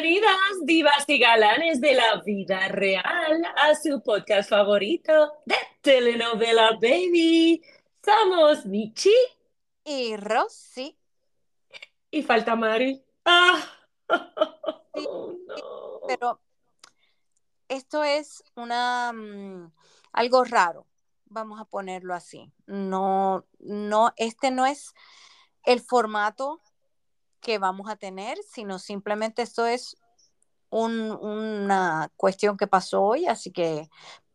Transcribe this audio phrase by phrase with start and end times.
[0.00, 7.62] Bienvenidas, divas y galanes de la vida real, a su podcast favorito de telenovela Baby.
[8.02, 9.14] Somos Michi
[9.84, 10.96] y Rosy.
[12.10, 13.04] Y falta Mari.
[13.26, 13.62] Ah.
[14.94, 16.00] No.
[16.08, 16.40] Pero
[17.68, 19.70] esto es una mm,
[20.12, 20.86] algo raro,
[21.26, 22.50] vamos a ponerlo así.
[22.64, 24.94] No, no, este no es
[25.64, 26.62] el formato
[27.40, 29.96] que vamos a tener, sino simplemente esto es
[30.70, 33.88] una cuestión que pasó hoy, así que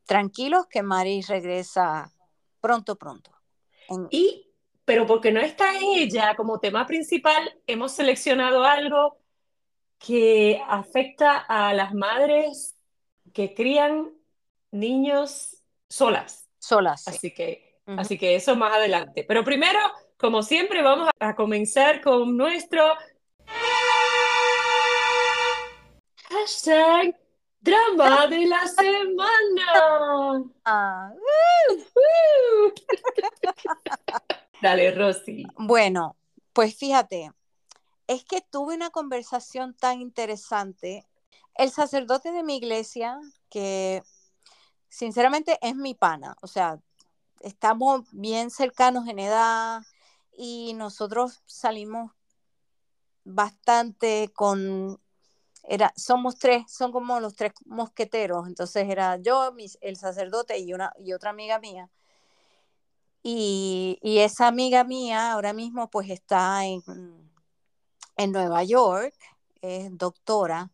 [0.05, 2.11] tranquilos que Mari regresa
[2.59, 3.31] pronto, pronto.
[4.09, 4.51] Y,
[4.83, 9.17] pero porque no está ella como tema principal, hemos seleccionado algo
[9.97, 12.75] que afecta a las madres
[13.33, 14.11] que crían
[14.71, 16.49] niños solas.
[16.59, 17.07] Solas.
[17.07, 19.23] Así que, así que eso más adelante.
[19.27, 19.79] Pero primero
[20.17, 22.83] como siempre, vamos a comenzar con nuestro
[26.29, 27.19] hashtag
[27.59, 30.45] drama de la semana.
[30.63, 31.11] Ah,
[34.61, 35.45] Dale, Rosy.
[35.57, 36.15] Bueno,
[36.53, 37.31] pues fíjate,
[38.07, 41.05] es que tuve una conversación tan interesante.
[41.55, 43.19] El sacerdote de mi iglesia,
[43.49, 44.03] que
[44.87, 46.79] sinceramente es mi pana, o sea,
[47.41, 49.81] estamos bien cercanos en edad,
[50.37, 52.11] y nosotros salimos
[53.23, 54.99] bastante con,
[55.63, 60.93] era, somos tres, son como los tres mosqueteros, entonces era yo, el sacerdote y, una,
[60.99, 61.89] y otra amiga mía.
[63.23, 66.83] Y, y, esa amiga mía ahora mismo pues está en,
[68.17, 69.15] en Nueva York,
[69.61, 70.71] es doctora,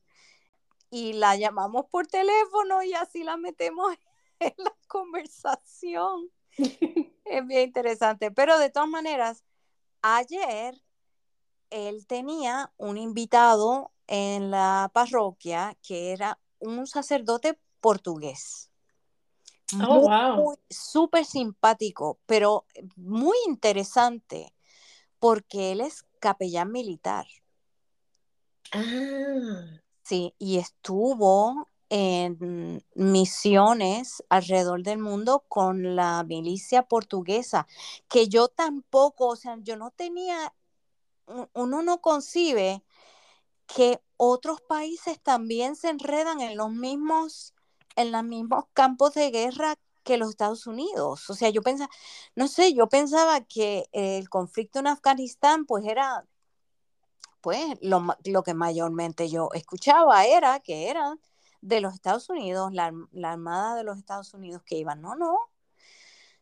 [0.89, 3.93] y la llamamos por teléfono y así la metemos
[4.39, 6.29] en la conversación.
[7.25, 9.45] es bien interesante, pero de todas maneras,
[10.01, 10.81] ayer
[11.69, 18.71] él tenía un invitado en la parroquia que era un sacerdote portugués.
[19.87, 20.57] Oh, wow.
[20.69, 22.65] Súper simpático, pero
[22.97, 24.53] muy interesante
[25.19, 27.25] porque él es capellán militar.
[28.73, 29.81] Ah.
[30.03, 37.67] Sí, y estuvo en misiones alrededor del mundo con la milicia portuguesa,
[38.07, 40.53] que yo tampoco, o sea, yo no tenía,
[41.53, 42.81] uno no concibe
[43.67, 47.53] que otros países también se enredan en los mismos,
[47.97, 51.29] en los mismos campos de guerra que los Estados Unidos.
[51.29, 51.89] O sea, yo pensaba,
[52.35, 56.25] no sé, yo pensaba que el conflicto en Afganistán pues era,
[57.41, 61.19] pues lo, lo que mayormente yo escuchaba era que eran
[61.61, 62.91] de los Estados Unidos, la,
[63.23, 65.01] Armada de los Estados Unidos que iban.
[65.01, 65.37] No, no.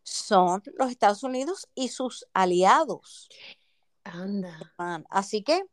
[0.03, 3.29] Son los Estados Unidos y sus aliados.
[4.03, 4.57] Anda.
[5.09, 5.65] Así que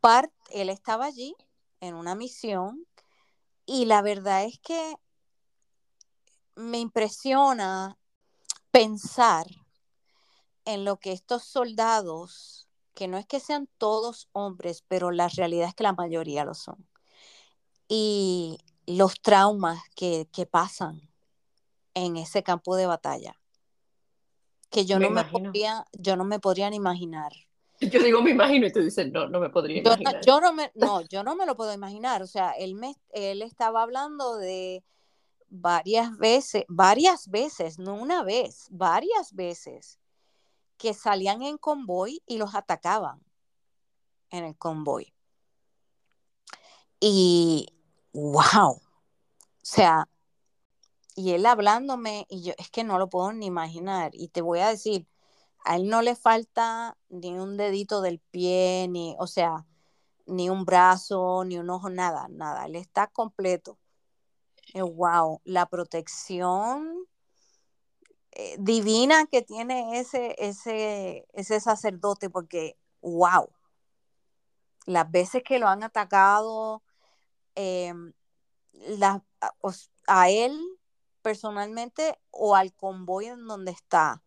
[0.00, 1.34] Part, él estaba allí
[1.80, 2.86] en una misión
[3.66, 4.96] y la verdad es que
[6.56, 7.98] me impresiona
[8.70, 9.46] pensar
[10.64, 15.68] en lo que estos soldados, que no es que sean todos hombres, pero la realidad
[15.68, 16.86] es que la mayoría lo son,
[17.88, 21.10] y los traumas que, pasan
[21.94, 23.38] en ese campo de batalla
[24.70, 27.32] que yo no me podría, yo no me podrían imaginar.
[27.80, 30.20] Yo digo me imagino y tú dices no, no me podría imaginar.
[30.26, 32.22] Yo no me, no, yo no me lo puedo imaginar.
[32.22, 34.82] O sea, él me, él estaba hablando de
[35.48, 40.00] varias veces, varias veces, no una vez, varias veces
[40.76, 43.22] que salían en convoy y los atacaban
[44.30, 45.14] en el convoy.
[47.00, 47.68] Y
[48.18, 48.72] wow.
[48.72, 48.80] O
[49.62, 50.08] sea,
[51.14, 54.10] y él hablándome, y yo es que no lo puedo ni imaginar.
[54.14, 55.06] Y te voy a decir,
[55.64, 59.66] a él no le falta ni un dedito del pie, ni, o sea,
[60.26, 62.66] ni un brazo, ni un ojo, nada, nada.
[62.66, 63.78] Él está completo.
[64.74, 67.06] wow, la protección
[68.32, 73.50] eh, divina que tiene ese, ese, ese sacerdote, porque wow,
[74.86, 76.82] las veces que lo han atacado,
[77.60, 78.12] Em,
[80.06, 80.56] a, él
[81.22, 84.22] personalmente o al convoy en donde está.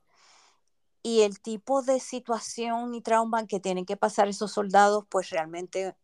[1.01, 5.95] Y el tipo de situación y trauma que tienen que pasar esos soldados, pues realmente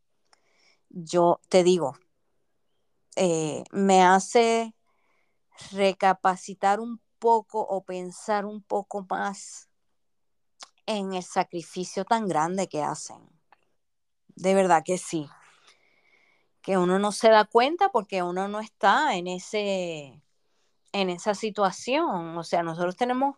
[0.87, 1.97] yo te digo,
[3.17, 4.73] eh, me hace
[5.71, 9.67] recapacitar un poco o pensar un poco más
[10.85, 13.19] en el sacrificio tan grande que hacen.
[14.29, 15.29] De verdad que sí
[16.67, 20.21] que uno no se da cuenta porque uno no está en ese
[20.93, 22.37] en esa situación.
[22.37, 23.37] O sea, nosotros tenemos,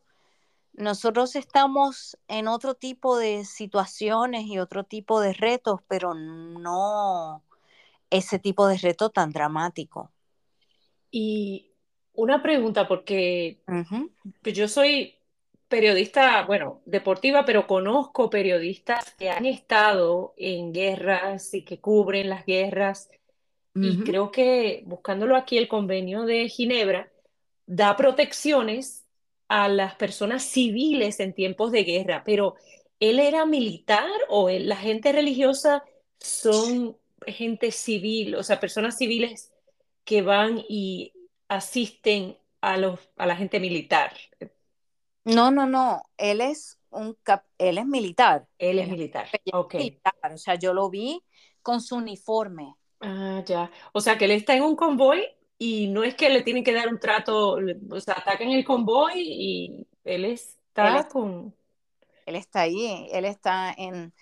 [0.74, 7.44] nosotros estamos en otro tipo de situaciones y otro tipo de retos, pero no,
[8.12, 10.12] ese tipo de reto tan dramático.
[11.12, 11.72] Y
[12.14, 14.12] una pregunta, porque Ujú,
[14.44, 15.18] yo soy
[15.68, 22.46] periodista, bueno, deportiva, pero conozco periodistas que han estado en guerras y que cubren las
[22.46, 23.10] guerras.
[23.82, 24.04] Y ujú.
[24.04, 27.12] creo que buscándolo aquí, el convenio de Ginebra
[27.66, 29.06] da protecciones
[29.48, 32.56] a las personas civiles en tiempos de guerra, pero
[33.00, 35.84] ¿él era militar o él- la gente religiosa
[36.20, 39.54] son gente civil, o sea, personas civiles
[40.06, 41.14] que van y
[41.48, 44.14] asisten a los, a la gente militar?
[45.26, 49.28] No, no, no, él es un cap- él es militar, Él es él es militar.
[49.32, 49.76] capellán Ok.
[49.76, 51.24] militar, o sea, yo lo vi
[51.62, 52.76] con su uniforme.
[53.02, 53.72] Ah, ya.
[53.94, 55.26] O sea, que él está en un convoy
[55.58, 57.58] y no es que le tienen que dar un trato,
[57.92, 61.54] o sea, atacan el convoy y él Él, está es- con...
[62.26, 64.14] él está ahí, él está en,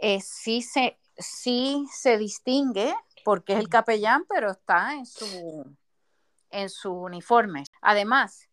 [0.00, 2.94] eh, sí se, sí se distingue
[3.24, 5.66] porque es el capellán, pero está en su,
[6.50, 7.64] en su uniforme.
[7.82, 8.48] Además,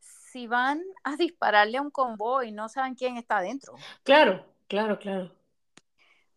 [0.00, 3.74] si van a dispararle a un convoy, no saben quién está adentro.
[4.02, 5.30] Claro, claro, claro.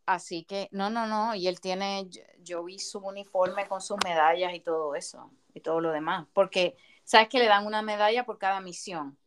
[0.07, 3.97] Así que, no, no, no, y él tiene, yo, yo vi su uniforme con sus
[4.05, 8.25] medallas y todo eso, y todo lo demás, porque, ¿sabes que le dan una medalla
[8.25, 9.17] por cada misión?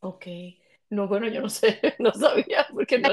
[0.00, 0.26] Ok.
[0.90, 3.10] No, bueno, yo no sé, no sabía, porque No,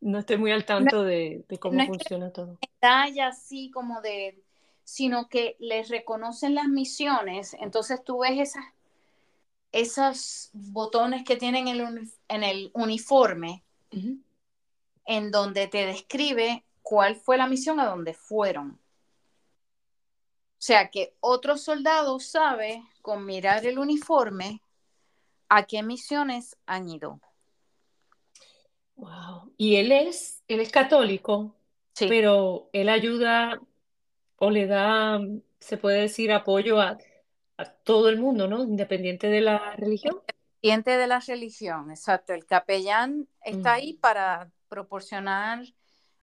[0.00, 2.60] no, estoy muy al no- tanto de, de cómo no es que funciona todo.
[2.82, 4.42] medalla así como de,
[4.84, 8.64] sino que les reconocen las misiones, entonces tú ves esas,
[9.72, 14.18] esos botones que tienen el uni- en el uniforme, Ujú.
[15.06, 18.80] En donde te describe cuál fue la misión a donde fueron.
[20.58, 24.62] O sea que otro soldado sabe con mirar el uniforme
[25.48, 27.20] a qué misiones han ido.
[28.96, 29.52] Wow.
[29.56, 31.54] Y él es, él es católico,
[31.94, 33.60] Sí, pero él ayuda
[34.36, 35.18] o le da,
[35.60, 36.98] se puede decir, apoyo a,
[37.58, 38.62] a todo el mundo, ¿no?
[38.64, 40.20] Independiente de la religión.
[40.62, 42.32] diente de la religión, exacto.
[42.34, 43.76] El capellán está Mm.
[43.76, 45.64] ahí para proporcionar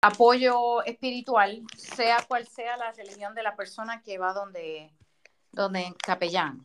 [0.01, 4.92] apoyo espiritual, sea cual sea la religión de la persona que va donde,
[5.51, 6.62] donde el capellán.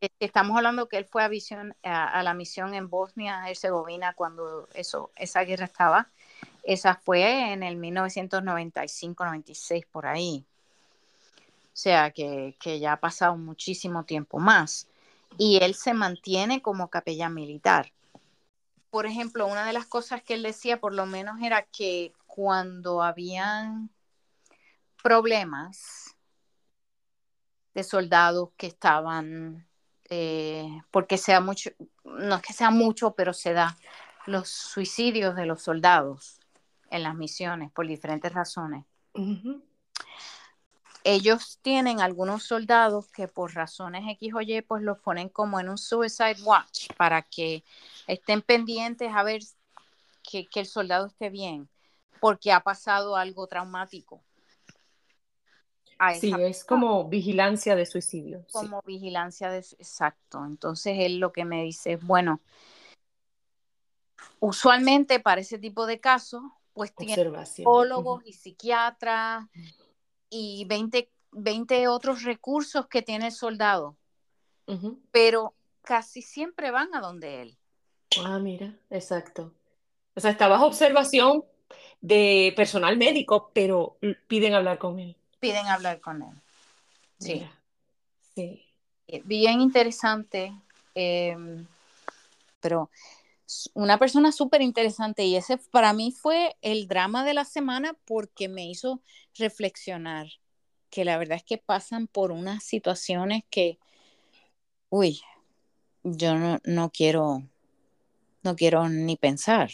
[0.00, 4.68] Este, Estamos hablando que él fue a, visión, a, la misión en Bosnia, Herzegovina, cuando
[4.74, 6.10] eso, esa guerra estaba.
[6.64, 10.44] Esa fue en el 1995-96, por ahí.
[11.66, 14.88] O sea, que, que ya ha pasado muchísimo tiempo más.
[15.38, 17.92] Y él se mantiene como capellán militar.
[18.94, 23.02] Por ejemplo, una de las cosas que él decía, por lo menos, era que cuando
[23.02, 23.90] habían
[25.02, 26.16] problemas
[27.74, 29.66] de soldados que estaban,
[30.10, 31.70] eh, porque sea mucho,
[32.04, 33.76] no es que sea mucho, pero se da
[34.26, 36.38] los suicidios de los soldados
[36.88, 38.84] en las misiones por diferentes razones.
[41.04, 45.68] Ellos tienen algunos soldados que por razones X o Y, pues los ponen como en
[45.68, 47.62] un suicide watch para que
[48.06, 49.42] estén pendientes a ver
[50.22, 51.68] que, que el soldado esté bien,
[52.20, 54.22] porque ha pasado algo traumático
[56.20, 58.52] Sí, es como vigilancia de suicidio, sí.
[58.52, 60.44] como vigilancia de exacto.
[60.44, 62.40] Entonces él lo que me dice es, bueno,
[64.40, 67.44] usualmente para ese tipo de casos, pues tiene Observación.
[67.44, 67.46] Ujú.
[67.46, 69.46] psicólogos y psiquiatras
[70.34, 73.96] y 20, 20 otros recursos que tiene el soldado,
[75.12, 77.56] pero casi siempre van a donde él.
[78.24, 79.52] Ah, mira, exacto.
[80.16, 81.44] O sea, está bajo observación
[82.00, 85.16] de personal médico, pero piden hablar con él.
[85.38, 86.34] Piden hablar con él.
[87.18, 87.60] Sí, Mira,
[88.34, 88.66] sí.
[89.24, 90.52] bien interesante,
[90.96, 91.36] eh,
[92.60, 92.90] pero
[93.74, 98.48] una persona súper interesante y ese para mí fue el drama de la semana porque
[98.48, 99.02] me hizo
[99.36, 100.26] reflexionar
[100.90, 103.78] que la verdad es que pasan por unas situaciones que,
[104.90, 105.20] uy,
[106.04, 107.42] yo no, no quiero,
[108.42, 109.70] no quiero ni pensar.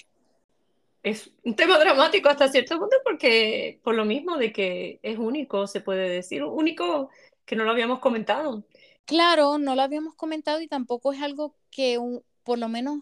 [1.02, 5.66] Es un tema dramático hasta cierto punto porque por lo mismo de que es único,
[5.66, 7.10] se puede decir, único
[7.46, 8.64] que no lo habíamos comentado.
[9.06, 13.00] Claro, no lo habíamos comentado y tampoco es algo que un- por lo menos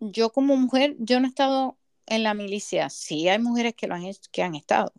[0.00, 1.76] yo como mujer, yo no he estado
[2.06, 2.90] en la milicia.
[2.90, 4.92] Sí hay mujeres que lo han que han estado,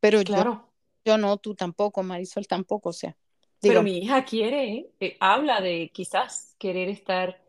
[0.00, 0.68] pero yo, Claro,
[1.04, 3.16] yo no, tú tampoco, Marisol tampoco, o sea,
[3.60, 7.40] pero mi hija quiere, eh, habla de quizás querer estar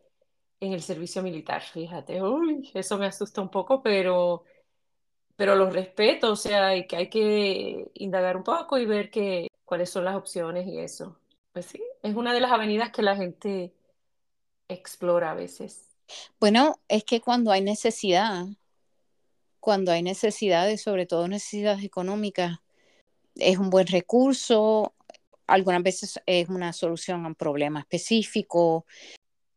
[0.60, 4.44] en el servicio militar, fíjate, uy, eso me asusta un poco, pero,
[5.36, 9.50] pero lo respeto, o sea, y que hay que indagar un poco y ver que,
[9.66, 11.20] cuáles son las opciones y eso.
[11.52, 13.74] Pues sí, es una de las avenidas que la gente
[14.68, 15.95] explora a veces.
[16.40, 18.46] Bueno, es que cuando hay necesidad,
[19.60, 22.60] cuando hay necesidades, sobre todo necesidades económicas,
[23.36, 24.94] es un buen recurso,
[25.48, 28.86] algunas veces es una solución a un problema específico.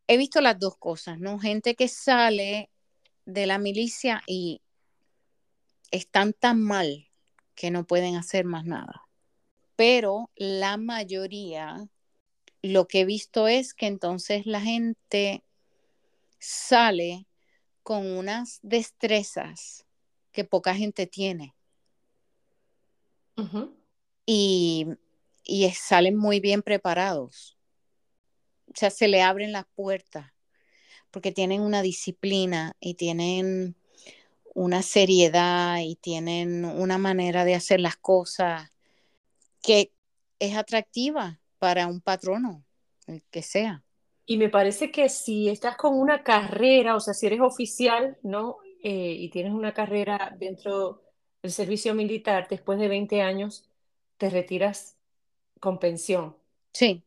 [0.07, 1.38] He visto las dos cosas, ¿no?
[1.38, 2.71] Gente que sale
[3.25, 4.62] de la milicia y
[5.90, 7.09] están tan mal
[7.55, 9.02] que no pueden hacer más nada.
[9.76, 11.88] Pero la mayoría,
[12.62, 15.45] lo que he visto es que entonces la gente
[16.38, 17.26] sale
[17.83, 19.87] con unas destrezas
[20.33, 21.54] que poca gente tiene.
[24.30, 24.87] y,
[25.45, 27.57] y salen muy bien preparados.
[28.66, 30.33] O sea, se le abren las puertas
[31.11, 33.75] porque tienen una disciplina y tienen
[34.54, 38.71] una seriedad y tienen una manera de hacer las cosas
[39.62, 39.92] que
[40.38, 42.66] es atractiva para un patrono,
[43.07, 43.83] el que sea.
[44.31, 48.59] Y me parece que si estás con una carrera, o sea, si eres oficial, ¿no?
[48.83, 51.01] Eh, y tienes una carrera dentro
[51.41, 53.65] del servicio militar, después de 20 años,
[54.19, 54.99] te retiras
[55.61, 56.37] con pensión.
[56.75, 57.03] Sí.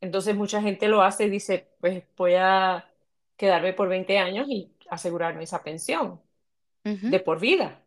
[0.00, 2.90] Entonces mucha gente lo hace y dice, pues voy a
[3.36, 6.20] quedarme por 20 años y asegurarme esa pensión
[6.82, 7.84] de por vida.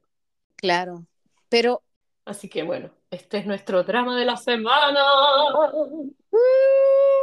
[0.56, 1.04] Claro,
[1.50, 1.82] pero...
[2.24, 5.04] Así que bueno, este es nuestro drama de la semana.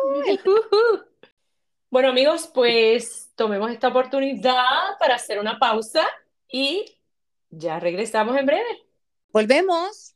[1.91, 6.07] bueno amigos, pues tomemos esta oportunidad para hacer una pausa
[6.49, 6.99] y
[7.51, 8.87] ya regresamos en breve.
[9.33, 10.15] Volvemos.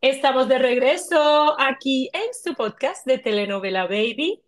[0.00, 4.42] Estamos de regreso aquí en su podcast de Telenovela Baby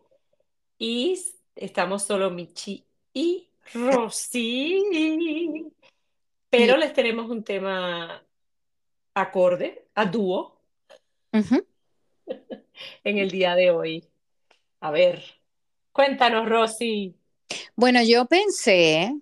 [0.78, 1.20] y
[1.56, 5.72] estamos solo Michi y Rosy,
[6.50, 8.22] pero les tenemos un tema
[9.14, 10.60] acorde, a dúo,
[11.32, 14.08] en el día de hoy.
[14.80, 15.22] A ver,
[15.92, 17.14] cuéntanos, Rosy.
[17.76, 19.14] Bueno, yo pensé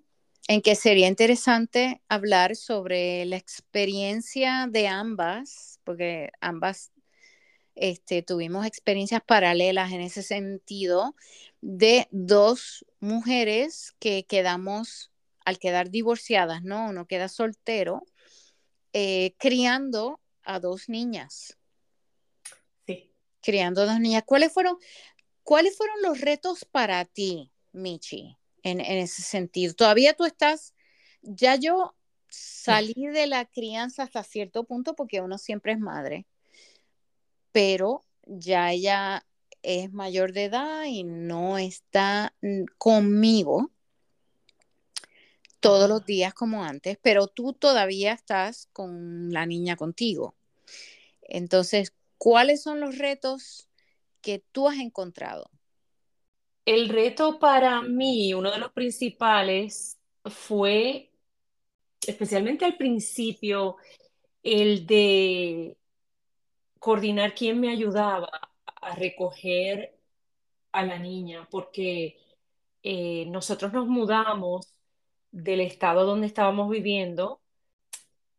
[0.49, 6.92] en que sería interesante hablar sobre la experiencia de ambas porque ambas
[7.75, 11.14] este, tuvimos experiencias paralelas en ese sentido
[11.62, 15.11] de dos mujeres que quedamos,
[15.49, 16.90] al quedar divorciadas, ¿no?
[16.90, 18.05] Uno queda soltero,
[18.93, 21.57] eh, criando a dos niñas.
[22.87, 23.14] Sí.
[23.40, 24.25] Criando a dos niñas.
[24.26, 24.76] ¿Cuáles fueron,
[25.43, 29.73] ¿cuáles fueron los retos para ti, Michi, en, en ese sentido?
[29.73, 30.75] Todavía tú estás,
[31.23, 31.97] ya yo
[32.28, 36.26] salí de la crianza hasta cierto punto porque uno siempre es madre,
[37.52, 39.26] pero ya ella
[39.62, 42.35] es mayor de edad y no está
[42.76, 43.71] conmigo
[45.61, 50.35] todos los días como antes, pero tú todavía estás con la niña contigo.
[51.23, 53.69] Entonces, ¿cuáles son los retos
[54.21, 55.50] que tú has encontrado?
[56.65, 61.11] El reto para mí, uno de los principales, fue
[62.07, 63.77] especialmente al principio,
[64.43, 65.77] el de
[66.79, 68.31] coordinar quién me ayudaba
[68.65, 69.99] a recoger
[70.73, 72.17] a la niña, porque
[72.83, 74.77] eh, nosotros nos mudamos
[75.30, 77.40] del estado donde estábamos viviendo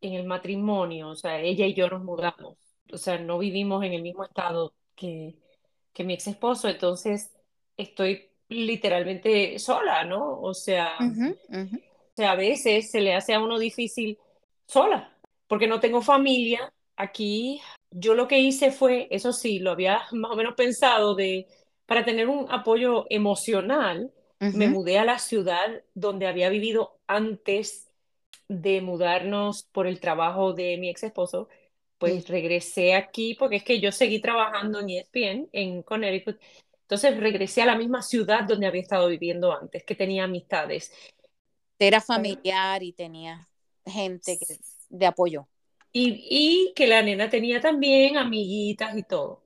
[0.01, 2.57] en el matrimonio, o sea, ella y yo nos mudamos,
[2.91, 5.35] o sea, no vivimos en el mismo estado que,
[5.93, 7.31] que mi ex esposo, entonces
[7.75, 10.39] estoy literalmente sola, ¿no?
[10.41, 10.97] O sea,
[12.17, 14.17] a veces se le hace a uno difícil
[14.65, 15.15] sola,
[15.47, 16.73] porque no tengo familia.
[16.95, 21.47] Aquí yo lo que hice fue, eso sí, lo había más o menos pensado de,
[21.85, 27.89] para tener un apoyo emocional, me mudé a la ciudad donde había vivido antes
[28.47, 31.49] de mudarnos por el trabajo de mi ex esposo.
[31.97, 36.39] Pues regresé aquí porque es que yo seguí trabajando en ESPN, en Connecticut.
[36.81, 40.91] Entonces regresé a la misma ciudad donde había estado viviendo antes, que tenía amistades.
[41.77, 43.47] Era familiar y tenía
[43.85, 44.39] gente
[44.89, 45.47] de apoyo.
[45.91, 49.43] Y, que la nena tenía también amiguitas y todo.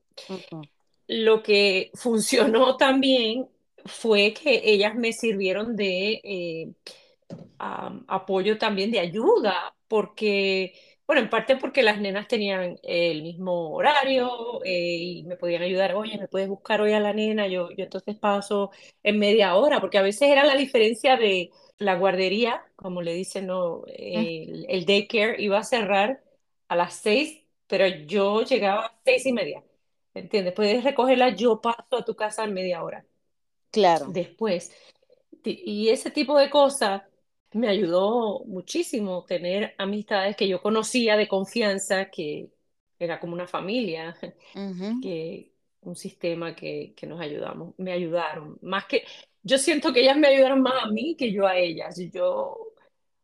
[1.07, 3.47] Lo que funcionó también
[3.86, 6.74] fue que ellas me sirvieron de eh,
[8.08, 10.74] apoyo también, de ayuda, porque,
[11.08, 15.96] bueno, en parte porque las nenas tenían el mismo horario eh, y me podían ayudar,
[15.96, 18.72] oye, me puedes buscar hoy a la nena, yo, yo entonces paso
[19.04, 23.48] en media hora, porque a veces era la diferencia de la guardería, como le dicen,
[23.48, 26.24] no, el, el, daycare iba a cerrar
[26.68, 29.63] a las seis, pero yo llegaba a seis y media.
[30.13, 30.54] ¿Entiendes?
[30.54, 33.04] Puedes recogerla, yo paso a tu casa en media hora.
[33.74, 34.06] Claro.
[34.10, 34.72] Después.
[35.44, 37.01] Y ese tipo de cosas
[37.53, 42.50] me ayudó muchísimo tener amistades que yo conocía de confianza, que
[43.00, 44.15] era como una familia,
[45.01, 45.51] que,
[45.82, 48.58] un sistema que, que nos ayudamos, me ayudaron.
[48.62, 49.03] Más que,
[49.42, 52.00] yo siento que ellas me ayudaron más a mí que yo a ellas.
[52.13, 52.74] Yo,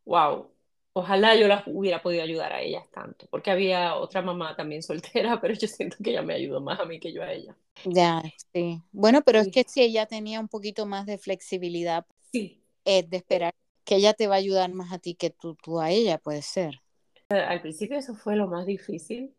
[0.05, 0.51] wow,
[0.93, 5.39] ojalá yo las hubiera podido ayudar a ellas tanto, porque había otra mamá también soltera,
[5.39, 7.55] pero yo siento que ella me ayudó más a mí que yo a ella.
[7.83, 8.81] Ya, sí.
[8.91, 13.17] Bueno, pero es que si ella tenía un poquito más de flexibilidad, Sí, es de
[13.17, 13.53] esperar
[13.85, 16.41] que ella te va a ayudar más a ti que tú, tú a ella, puede
[16.43, 16.81] ser.
[17.29, 19.33] al principio eso fue lo más difícil.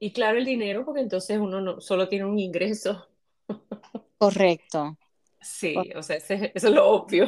[0.00, 3.08] Y claro, el dinero, porque entonces uno no, solo tiene un ingreso.
[4.18, 4.98] Correcto,
[5.40, 7.26] Sí, o sea, ese- eso es lo obvio.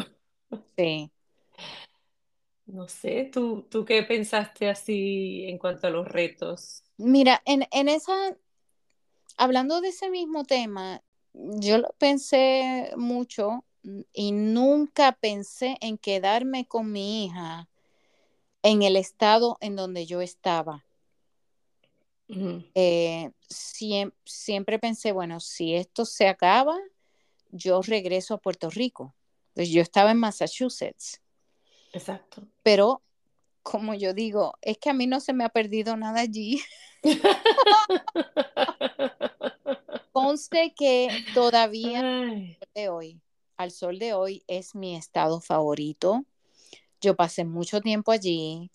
[0.77, 1.11] sí.
[2.67, 6.85] No sé, ¿tú, tú qué pensaste así en cuanto a los retos?
[6.99, 8.13] Mira, en, en esa,
[9.39, 11.03] hablando de ese mismo tema,
[11.33, 13.65] yo lo pensé mucho
[14.13, 17.69] y nunca pensé en quedarme con mi hija
[18.63, 20.85] en el estado en donde yo estaba.
[22.75, 26.77] Eh, siem- siempre pensé, bueno, si esto se acaba,
[27.51, 29.15] yo regreso a Puerto Rico.
[29.55, 31.21] Pues yo estaba en Massachusetts,
[31.93, 32.47] Exacto.
[32.63, 33.03] pero
[33.63, 36.61] como yo digo, es que a mí no se me ha perdido nada allí.
[40.29, 43.23] Conste que todavía Ay, de hoy,
[43.57, 46.27] al sol de hoy, es mi estado favorito.
[47.01, 48.71] Yo pasé mucho tiempo allí.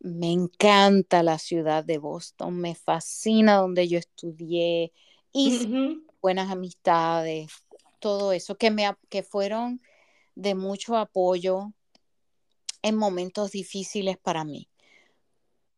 [0.00, 4.92] Me encanta la ciudad de Boston, me fascina donde yo estudié,
[5.32, 7.50] hice ujú, buenas amistades,
[7.98, 9.80] todo eso, que, me, que fueron
[10.34, 11.72] de mucho apoyo
[12.82, 14.68] en momentos difíciles para mí.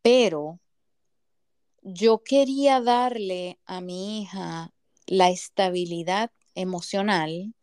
[0.02, 0.58] Pero
[1.82, 4.73] yo quería darle a mi hija
[5.06, 7.54] la estabilidad emocional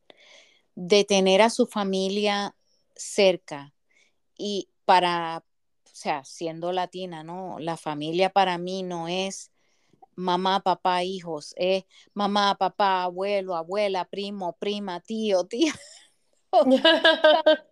[0.76, 2.56] de tener a su familia
[2.96, 3.74] cerca
[4.38, 5.44] y para,
[5.86, 7.60] o sea, siendo latina, ¿no?
[7.60, 9.52] La familia para mí no es
[10.16, 15.74] mamá, papá, hijos, es mamá, papá, abuelo, abuela, primo, prima, tío, tía,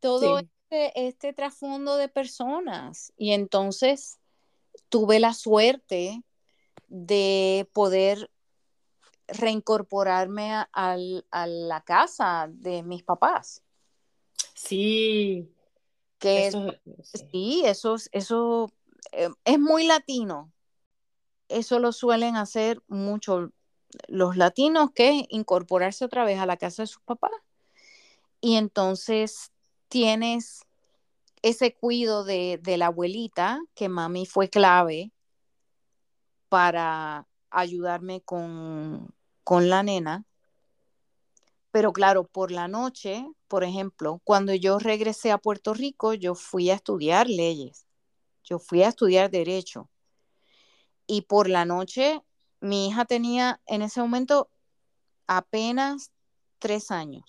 [0.00, 0.48] todo Sí.
[0.70, 3.12] este, este trasfondo de personas.
[3.16, 4.18] Y entonces
[4.88, 6.22] tuve la suerte
[6.88, 8.30] de poder
[9.32, 13.62] reincorporarme a, a la casa de mis papás,
[14.54, 15.52] Sí,
[16.18, 17.24] que eso sí.
[17.30, 18.70] sí, eso, es- eso
[19.12, 20.52] eh, es muy latino.
[21.48, 23.50] Eso lo suelen hacer mucho
[24.06, 27.32] los latinos, que incorporarse otra vez a la casa de sus papás.
[28.40, 29.50] Y entonces
[29.88, 30.64] tienes
[31.42, 35.10] ese cuido de, de la abuelita, que mami fue clave
[36.48, 39.12] para ayudarme con,
[39.50, 40.24] con la nena.
[41.72, 46.70] Pero claro, por la noche, por ejemplo, cuando yo regresé a Puerto Rico, yo fui
[46.70, 47.84] a estudiar leyes,
[48.44, 49.90] yo fui a estudiar derecho.
[51.08, 52.22] Y por la noche,
[52.60, 54.52] mi hija tenía en ese momento
[55.26, 56.12] apenas
[56.60, 57.24] tres años,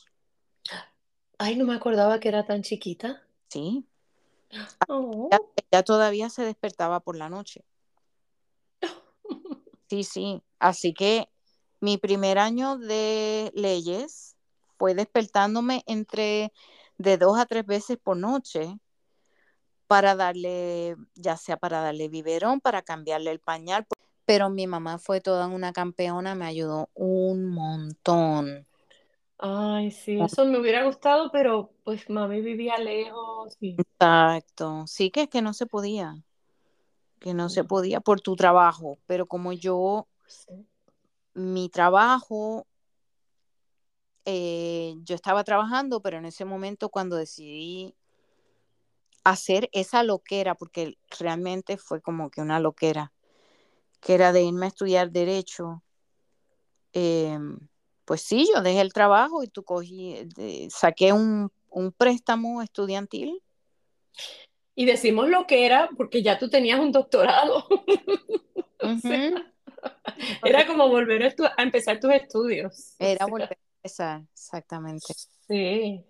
[1.39, 3.23] Ay, no me acordaba que era tan chiquita.
[3.47, 3.83] ¿sí?
[4.87, 5.27] Oh.
[5.31, 7.65] Ella, ella todavía se despertaba por la noche.
[9.89, 10.41] Sí, sí.
[10.57, 11.30] Así que
[11.81, 14.37] mi primer año de leyes
[14.77, 16.53] fue despertándome entre
[16.97, 18.77] de dos a tres veces por noche
[19.87, 23.85] para darle, ya sea para darle biberón, para cambiarle el pañal.
[24.25, 28.65] Pero mi mamá fue toda una campeona, me ayudó un montón.
[29.37, 34.85] Ay, sí, eso me hubiera gustado, pero pues mami vivía lejos y Exacto.
[34.87, 36.15] Sí que es que no se podía,
[37.19, 40.67] que no se podía por tu trabajo, pero como yo, sí.
[41.33, 42.65] Mi trabajo,
[44.25, 47.95] eh, yo estaba trabajando, pero en ese momento cuando decidí
[49.23, 53.13] hacer esa loquera, porque realmente fue como que una loquera,
[53.99, 55.83] que era de irme a estudiar derecho,
[56.93, 57.37] eh,
[58.05, 63.41] pues sí, yo dejé el trabajo y tú cogí, de- saqué un, un préstamo estudiantil.
[64.75, 67.65] Y decimos lo que era porque ya tú tenías un doctorado.
[68.83, 69.35] O sea, Ujú.
[70.45, 72.95] era como volver a, empezar tus estudios.
[72.99, 75.13] Era volver a empezar, exactamente.
[75.47, 76.03] sí.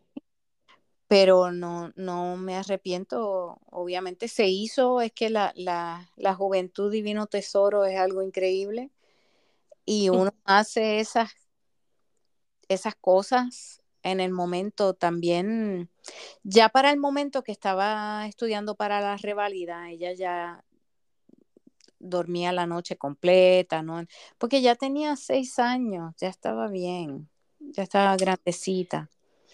[1.07, 7.27] Pero no, no me arrepiento, obviamente se hizo, es que la, la, la juventud divino
[7.27, 8.91] tesoro es algo increíble
[9.85, 11.31] y uno hace esas,
[12.69, 15.89] esas cosas en el momento también,
[16.43, 20.63] ya para el momento que estaba estudiando para la revalida, ella ya
[22.01, 24.03] dormía la noche completa, ¿no?
[24.37, 29.09] Porque ya tenía seis años, ya estaba bien, ya estaba grandecita.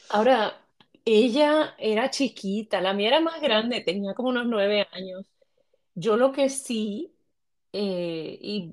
[0.10, 0.60] Ahora,
[1.06, 5.26] ella era chiquita, la mía era más grande, tenía como unos nueve años.
[5.96, 7.14] Yo lo que sí,
[7.74, 8.72] eh, y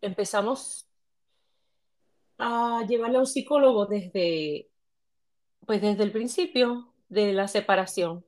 [0.00, 0.86] empezamos
[2.38, 4.68] a llevarle a un psicólogo desde,
[5.66, 8.24] pues desde el principio de la separación.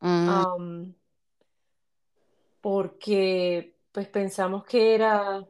[0.00, 0.94] Mm,
[2.62, 5.46] porque pues pensamos que era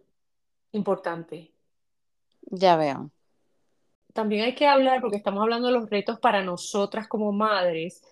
[0.73, 1.53] importante.
[2.51, 3.11] ya veo.
[4.13, 8.03] También hay que hablar, porque estamos hablando de los retos para nosotras como madres,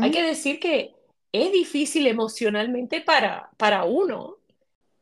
[0.00, 0.94] hay Ujú, que decir que
[1.32, 4.38] es difícil emocionalmente para, para uno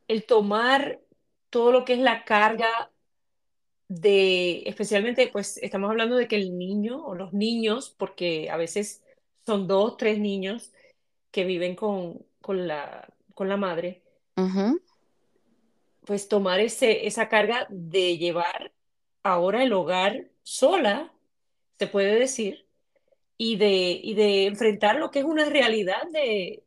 [0.07, 1.01] el tomar
[1.49, 2.91] todo lo que es la carga
[3.87, 9.03] de, especialmente, pues estamos hablando de que el niño o los niños, porque a veces
[9.45, 10.71] son dos, tres niños
[11.31, 13.09] que viven con, con la,
[13.39, 14.03] con la madre,
[16.05, 18.73] pues tomar ese, esa carga de llevar
[19.23, 21.13] ahora el hogar sola,
[21.77, 22.67] se puede decir,
[23.37, 26.65] y de, y de enfrentar lo que es una realidad de,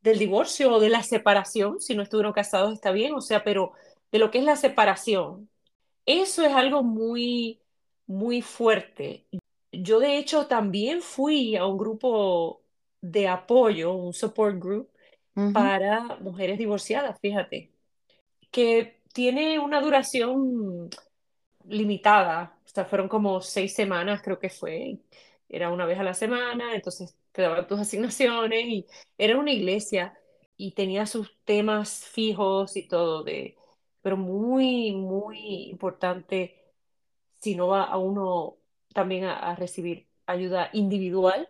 [0.00, 3.72] del divorcio o de la separación, si no estuvieron casados está bien, o sea, pero
[4.10, 5.50] de lo que es la separación.
[6.06, 7.60] Eso es algo muy,
[8.06, 9.26] muy fuerte.
[9.70, 12.62] Yo de hecho también fui a un grupo
[13.02, 14.95] de apoyo, un support group
[15.52, 17.72] para mujeres divorciadas, fíjate,
[18.50, 20.90] que tiene una duración
[21.68, 22.58] limitada.
[22.64, 24.98] O sea, fueron como seis semanas, creo que fue.
[25.48, 28.86] Era una vez a la semana, entonces te daban tus asignaciones y
[29.18, 30.18] era una iglesia
[30.56, 33.56] y tenía sus temas fijos y todo de,
[34.02, 36.56] pero muy, muy importante
[37.40, 38.56] si no va a uno
[38.94, 41.48] también a recibir ayuda individual.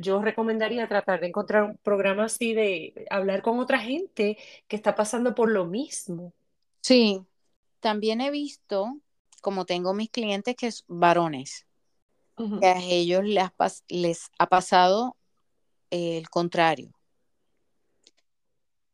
[0.00, 4.94] Yo recomendaría tratar de encontrar un programa así de hablar con otra gente que está
[4.94, 6.32] pasando por lo mismo.
[6.80, 7.22] Sí,
[7.80, 8.98] también he visto,
[9.42, 11.66] como tengo mis clientes que son varones,
[12.36, 13.50] que a ellos les,
[13.88, 15.16] les ha pasado
[15.90, 16.92] el contrario.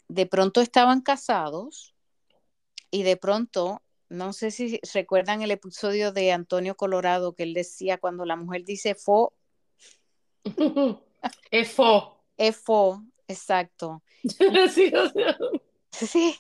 [0.09, 1.95] De pronto estaban casados
[2.91, 7.99] y de pronto, no sé si recuerdan el episodio de Antonio Colorado que él decía
[7.99, 9.33] cuando la mujer dice fo,
[11.51, 12.19] Es fo.
[12.37, 14.03] es fo, exacto.
[14.73, 15.37] Sí, o sea,
[15.93, 16.37] Sí,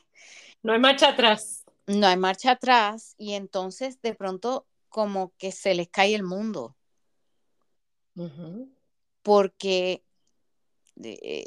[0.62, 1.65] no hay marcha atrás.
[1.87, 6.77] no hay marcha atrás y entonces de pronto como que se les cae el mundo
[9.23, 10.05] porque
[11.03, 11.47] eh,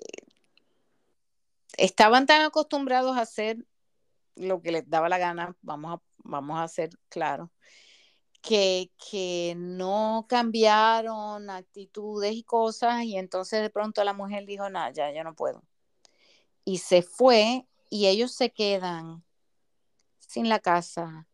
[1.77, 3.65] estaban tan acostumbrados a hacer
[4.35, 7.49] lo que les daba la gana, vamos a, vamos a ser claros,
[8.45, 14.91] que, que no cambiaron actitudes y cosas y entonces de pronto la mujer dijo, nada,
[14.91, 15.63] ya, yo no puedo.
[16.63, 19.23] Y se fue y ellos se quedan
[20.19, 21.27] sin la casa,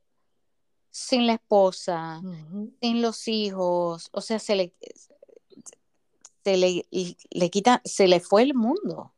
[0.89, 2.21] sin la esposa,
[2.81, 4.73] sin los hijos, o sea, se le,
[6.43, 6.87] se le,
[7.29, 9.13] le quita, se le fue el mundo.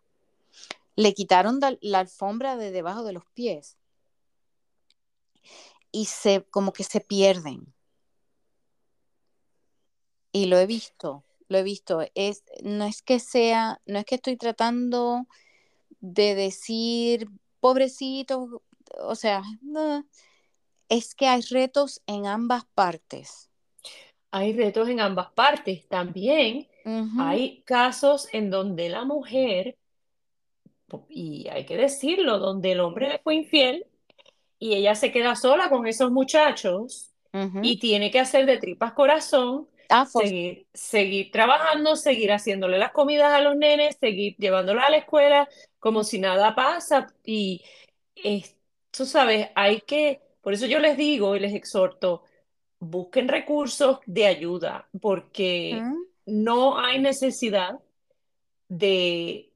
[0.96, 3.78] Le quitaron la alfombra de debajo de los pies
[5.92, 7.74] y se como que se pierden.
[10.34, 12.02] Y lo he visto, lo he visto.
[12.16, 15.28] Es, no es que sea, no es que estoy tratando
[16.02, 17.30] de decir,
[17.62, 18.62] pobrecito,
[19.00, 20.06] o sea, no,
[20.90, 23.50] es que hay retos en ambas partes.
[24.32, 25.88] Hay retos en ambas partes.
[25.88, 26.68] También
[27.20, 29.78] hay casos en donde la mujer,
[31.10, 33.86] y hay que decirlo, donde el hombre le fue infiel
[34.60, 37.12] y ella se queda sola con esos muchachos
[37.62, 42.92] y tiene que hacer de tripas corazón, Ah, for- seguir, seguir trabajando, seguir haciéndole las
[42.92, 45.48] comidas a los nenes, seguir llevándolos a la escuela
[45.80, 47.08] como si nada pasa.
[47.24, 47.64] Y
[48.16, 48.56] es,
[48.92, 52.24] tú sabes, hay que, por eso yo les digo y les exhorto,
[52.80, 56.08] busquen recursos de ayuda, porque ujú.
[56.26, 57.80] no hay necesidad
[58.68, 59.52] de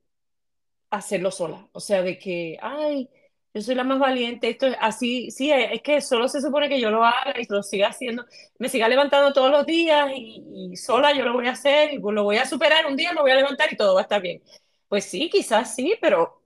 [0.90, 1.68] hacerlo sola.
[1.74, 3.10] O sea, de que, ay,
[3.58, 6.80] yo soy la más valiente, esto es así, sí, es que solo se supone que
[6.80, 8.26] yo lo haga y lo siga haciendo,
[8.60, 11.98] me siga levantando todos los días y, y sola yo lo voy a hacer y
[12.00, 14.22] lo voy a superar, un día me voy a levantar y todo va a estar
[14.22, 14.42] bien.
[14.88, 16.42] Pues sí, quizás sí, pero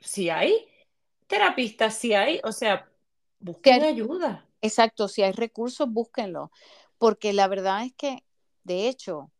[0.00, 0.66] si hay
[1.28, 2.88] terapistas, si hay, o sea,
[3.40, 4.46] busquen hay- ayuda.
[4.62, 6.52] exacto, si hay recursos, búsquenlo,
[6.98, 8.24] porque la verdad es que,
[8.64, 9.32] de hecho,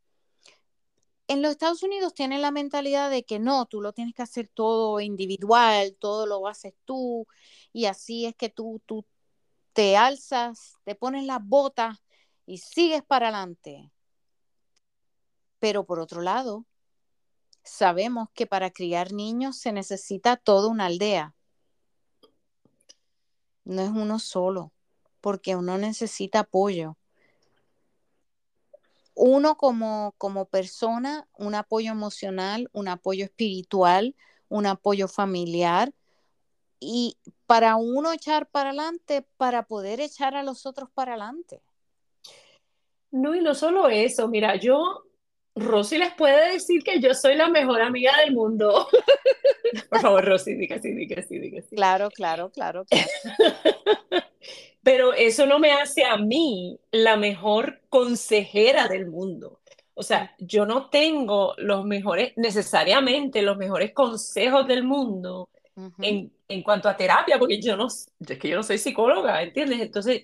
[1.34, 4.48] en los Estados Unidos tienen la mentalidad de que no, tú lo tienes que hacer
[4.48, 7.26] todo individual, todo lo haces tú,
[7.72, 9.04] y así es que tú, tú
[9.72, 11.98] te alzas, te pones las botas
[12.46, 13.90] y sigues para adelante.
[15.58, 16.64] Pero por otro lado,
[17.62, 21.34] sabemos que para criar niños se necesita toda una aldea,
[23.64, 24.72] no es uno solo,
[25.20, 26.96] porque uno necesita apoyo.
[29.14, 34.14] Uno como, como persona, un apoyo emocional, un apoyo espiritual,
[34.48, 35.92] un apoyo familiar
[36.80, 41.62] y para uno echar para adelante, para poder echar a los otros para adelante.
[43.10, 45.04] No, y no solo eso, mira, yo,
[45.54, 48.88] Rosy les puede decir que yo soy la mejor amiga del mundo.
[49.88, 51.76] Por favor, Rosy, diga sí, diga sí, diga sí.
[51.76, 53.08] Claro, claro, claro, claro.
[54.84, 59.60] Pero eso no me hace a mí la mejor consejera del mundo.
[59.94, 65.48] O sea, yo no tengo los mejores, necesariamente los mejores consejos del mundo
[65.98, 69.80] en, en cuanto a terapia, porque yo no, es que yo no soy psicóloga, ¿entiendes?
[69.80, 70.22] Entonces,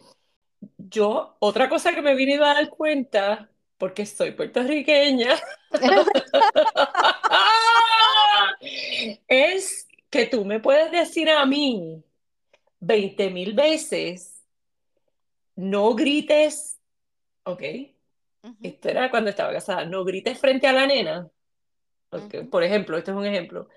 [0.77, 5.37] yo, otra cosa que me he venido a dar cuenta, porque soy puertorriqueña,
[9.29, 12.03] es que tú me puedes decir a mí
[12.81, 14.40] 20 mil veces,
[15.61, 16.81] no grites,
[17.45, 17.63] ¿ok?
[18.43, 21.31] Ujú, Esto era cuando estaba casada, no grites frente a la nena.
[22.11, 23.69] Ok, ujú, Por ejemplo, este es un ejemplo.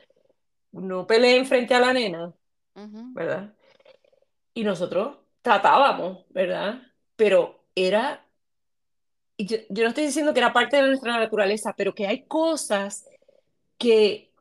[0.71, 2.33] No peleen frente a la nena,
[2.73, 3.53] ¿verdad?
[4.53, 6.81] Y nosotros tratábamos, ¿verdad?
[7.15, 8.25] Pero era,
[9.37, 13.05] yo, yo no estoy diciendo que era parte de nuestra naturaleza, pero que hay cosas
[13.77, 14.31] que,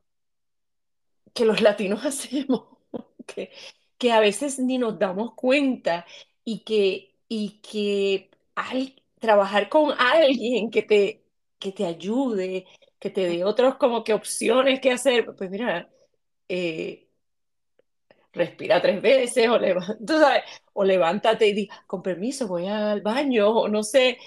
[1.34, 2.78] que los latinos hacemos,
[3.26, 3.50] que,
[3.98, 6.06] que a veces ni nos damos cuenta
[6.44, 11.24] y que, y que al trabajar con alguien que te,
[11.58, 12.66] que te ayude,
[12.98, 15.88] que te dé otros como que opciones que hacer, pues mira,
[16.48, 17.08] eh,
[18.32, 20.42] respira tres veces o, leva- tú sabes,
[20.72, 24.18] o levántate y di, con permiso, voy al baño o no sé,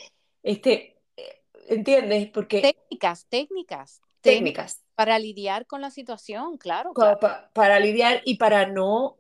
[0.44, 2.30] este, eh, ¿entiendes?
[2.32, 7.20] Porque Técnicas, técnicas, técnicas para lidiar con la situación, claro, claro.
[7.20, 9.18] pa- para lidiar y para no,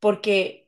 [0.00, 0.63] porque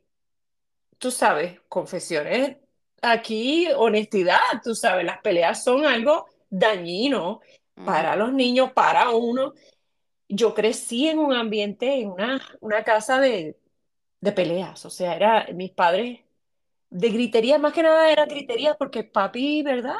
[0.99, 2.57] tú sabes, confesiones
[3.03, 7.41] aquí, honestidad, tú sabes, las peleas son algo dañino
[7.85, 9.55] para los niños, para uno.
[10.29, 13.59] Yo crecí en un ambiente, en una, una casa de,
[14.21, 16.21] de peleas, o sea, era mis padres
[16.91, 19.97] de gritería, más que nada era gritería porque papi, ¿verdad?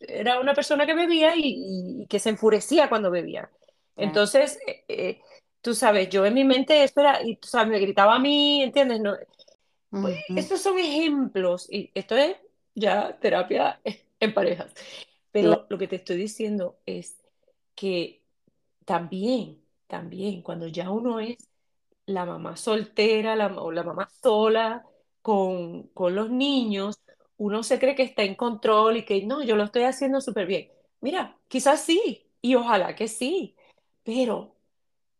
[0.00, 3.50] Era una persona que bebía y, y que se enfurecía cuando bebía.
[3.96, 5.20] Entonces, eh, eh,
[5.60, 9.00] tú sabes, yo en mi mente, espera, y tú sabes, me gritaba a mí, ¿entiendes?
[9.00, 9.14] No,
[9.90, 12.36] pues, estos son ejemplos y esto es
[12.74, 13.80] ya terapia
[14.20, 14.72] en parejas.
[15.32, 15.62] claro.
[15.62, 17.16] Pero lo que te estoy diciendo es
[17.74, 18.22] que
[18.84, 21.36] también, también, cuando ya uno es
[22.06, 24.84] la mamá soltera la, o la mamá sola
[25.22, 27.00] con, con los niños,
[27.36, 30.46] uno se cree que está en control y que no, yo lo estoy haciendo súper
[30.46, 30.70] bien.
[31.00, 33.54] Mira, quizás sí, y ojalá que sí,
[34.02, 34.56] pero,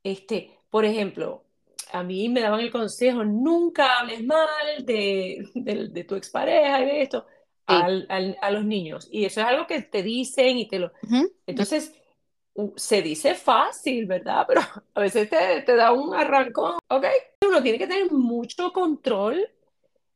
[0.03, 1.45] este, por ejemplo,
[1.93, 6.87] a mí me daban el consejo, nunca hables mal de, de, de tu expareja y
[6.87, 7.27] de esto
[7.69, 7.75] Sí.
[7.75, 9.09] al, al, a los niños.
[9.13, 10.91] Y eso es algo que te dicen y te lo...
[11.47, 11.93] Entonces,
[12.77, 14.45] se dice fácil, ¿verdad?
[14.49, 14.63] Pero
[14.95, 17.05] a veces te, te da un arrancón, ¿ok?
[17.47, 19.51] Uno tiene que tener mucho control,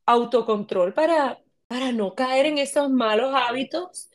[0.05, 4.09] autocontrol para, para no caer en esos malos hábitos.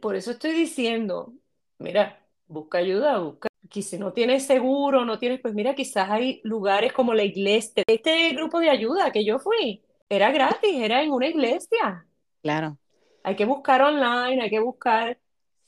[0.00, 1.32] Por eso estoy diciendo,
[1.78, 3.47] mira, busca ayuda, busca.
[3.70, 7.82] Que si no tienes seguro, no tienes, pues mira, quizás hay lugares como la iglesia.
[7.86, 12.06] Este grupo de ayuda que yo fui, era gratis, era en una iglesia.
[12.42, 12.78] Claro,
[13.22, 15.20] Hay que buscar online, hay que buscar,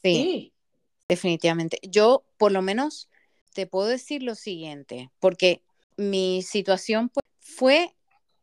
[0.03, 0.55] sí, sí.
[1.09, 1.79] definitivamente.
[1.83, 3.11] Yo, por lo menos,
[3.55, 5.63] te puedo decir lo siguiente, porque
[5.97, 7.95] mi situación pues, fue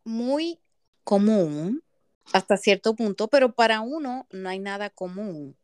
[0.03, 0.59] muy
[1.03, 1.83] común
[2.33, 5.56] hasta cierto punto, pero para uno no hay nada común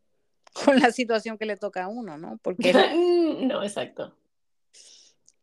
[0.54, 2.38] con la situación que le toca a uno, ¿no?
[2.42, 2.76] Porque es
[3.40, 4.16] no, exacto.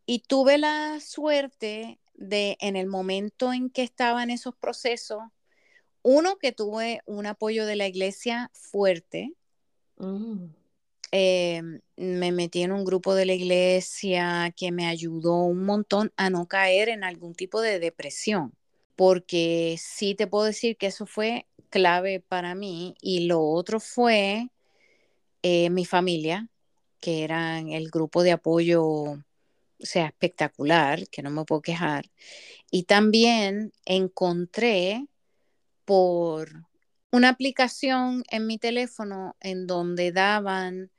[0.06, 5.22] Y tuve la suerte de, en el momento en que estaba en esos procesos,
[6.02, 9.34] uno, que tuve un apoyo de la iglesia fuerte.
[9.98, 10.46] Mm.
[11.12, 11.62] eh,
[11.96, 16.48] me metí en un grupo de la iglesia que me ayudó un montón a no
[16.48, 18.56] caer en algún tipo de depresión,
[18.96, 22.96] porque sí te puedo decir que eso fue clave para mí.
[23.02, 24.50] Y lo otro fue
[25.42, 26.48] eh, mi familia,
[27.00, 32.12] que eran el grupo de apoyo o sea, espectacular, que no me puedo quejar.
[32.70, 35.08] Y también encontré
[35.86, 36.68] por
[37.12, 40.92] una aplicación en mi teléfono en donde daban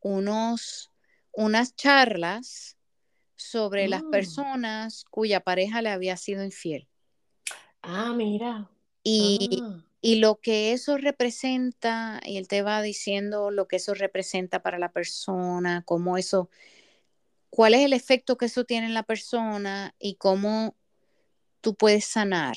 [0.00, 0.92] unos,
[1.32, 2.76] unas charlas
[3.36, 4.10] sobre las Mm.
[4.10, 6.88] personas cuya pareja le había sido infiel.
[7.82, 8.70] Ah, mira.
[9.02, 9.84] Y, Ah.
[10.04, 14.78] Y lo que eso representa, y él te va diciendo lo que eso representa para
[14.78, 16.50] la persona, cómo eso,
[17.48, 20.76] cuál es el efecto que eso tiene en la persona y cómo
[21.62, 22.54] tú puedes sanar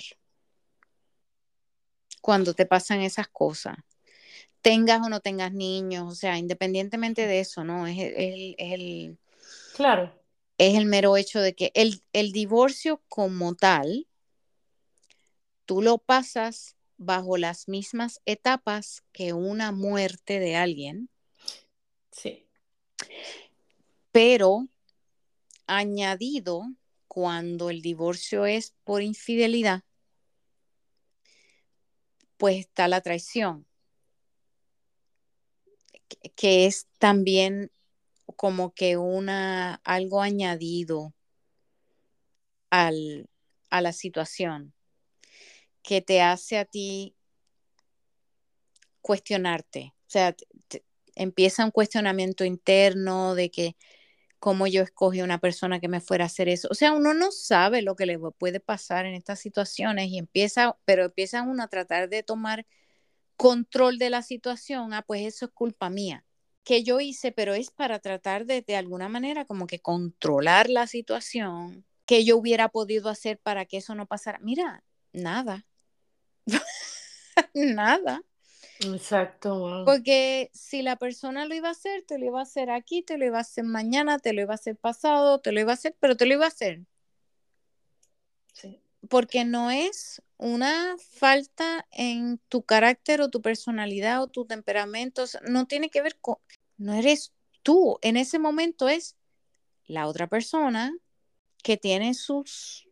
[2.20, 3.78] cuando te pasan esas cosas.
[4.62, 7.88] Tengas o no tengas niños, o sea, independientemente de eso, ¿no?
[7.88, 9.18] Es el, es
[9.74, 10.22] Claro.
[10.58, 14.06] es el mero hecho de que el, el divorcio como tal,
[15.66, 21.10] tú lo pasas bajo las mismas etapas que una muerte de alguien.
[22.12, 22.48] Sí.
[24.12, 24.68] Pero
[25.68, 26.64] añadido
[27.08, 29.84] cuando el divorcio es por infidelidad,
[32.38, 33.66] pues está la traición,
[36.36, 37.72] que es también
[38.36, 41.14] como que una algo añadido
[42.70, 43.30] al,
[43.70, 44.74] a la situación
[45.88, 47.16] que te hace a ti
[49.00, 49.94] cuestionarte.
[50.02, 50.36] O sea,
[51.16, 53.78] empieza un cuestionamiento interno de que
[54.38, 56.68] cómo yo escogí una persona que me fuera a hacer eso.
[56.70, 60.78] O sea, uno no sabe lo que le puede pasar en estas situaciones y empieza,
[60.84, 62.68] pero empieza uno a tratar de tomar
[63.38, 64.94] control de la situación.
[64.94, 66.26] Ah, pues eso es culpa mía.
[66.66, 70.86] Que yo hice, pero es para tratar de, de alguna manera como que controlar la
[70.86, 74.40] situación que yo hubiera podido hacer para que eso no pasara.
[74.42, 75.66] Mira, nada.
[77.54, 78.22] nada.
[78.80, 79.84] Exacto.
[79.86, 83.18] Porque si la persona lo iba a hacer, te lo iba a hacer aquí, te
[83.18, 85.76] lo iba a hacer mañana, te lo iba a hacer pasado, te lo iba a
[85.76, 86.82] hacer, pero te lo iba a hacer.
[88.54, 88.80] Sí.
[89.10, 95.66] Porque no es una falta en tu carácter o tu personalidad o tu temperamento, no
[95.66, 96.38] tiene que ver con,
[96.78, 97.34] no eres
[97.64, 99.16] tú, en ese momento es
[99.86, 100.96] la otra persona
[101.64, 102.88] que tiene sus,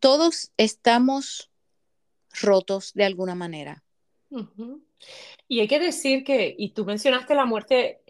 [0.00, 1.49] todos estamos
[2.42, 3.82] rotos de alguna manera.
[5.48, 8.02] Y hay que decir que, y tú mencionaste la muerte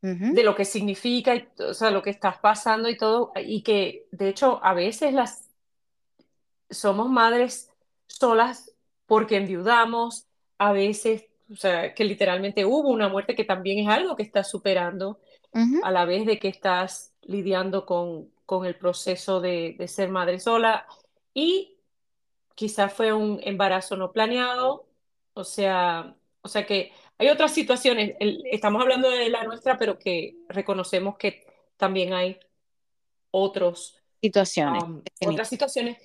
[0.00, 4.28] de lo que significa, o sea, lo que estás pasando y todo, y que de
[4.28, 5.50] hecho a veces las
[6.70, 7.70] somos madres
[8.06, 8.72] solas
[9.06, 10.26] porque enviudamos,
[10.58, 14.48] a veces, o sea, que literalmente hubo una muerte que también es algo que estás
[14.48, 15.20] superando
[15.82, 20.38] a la vez de que estás lidiando con, con el proceso de, de ser madre
[20.38, 20.86] sola.
[21.32, 21.75] Y
[22.56, 24.88] quizás fue un embarazo no planeado,
[25.34, 28.16] o sea, o sea que hay otras situaciones,
[28.50, 32.40] estamos hablando de la nuestra, pero que reconocemos que también hay
[33.30, 34.82] otros, situaciones.
[34.82, 35.98] Um, otras situaciones.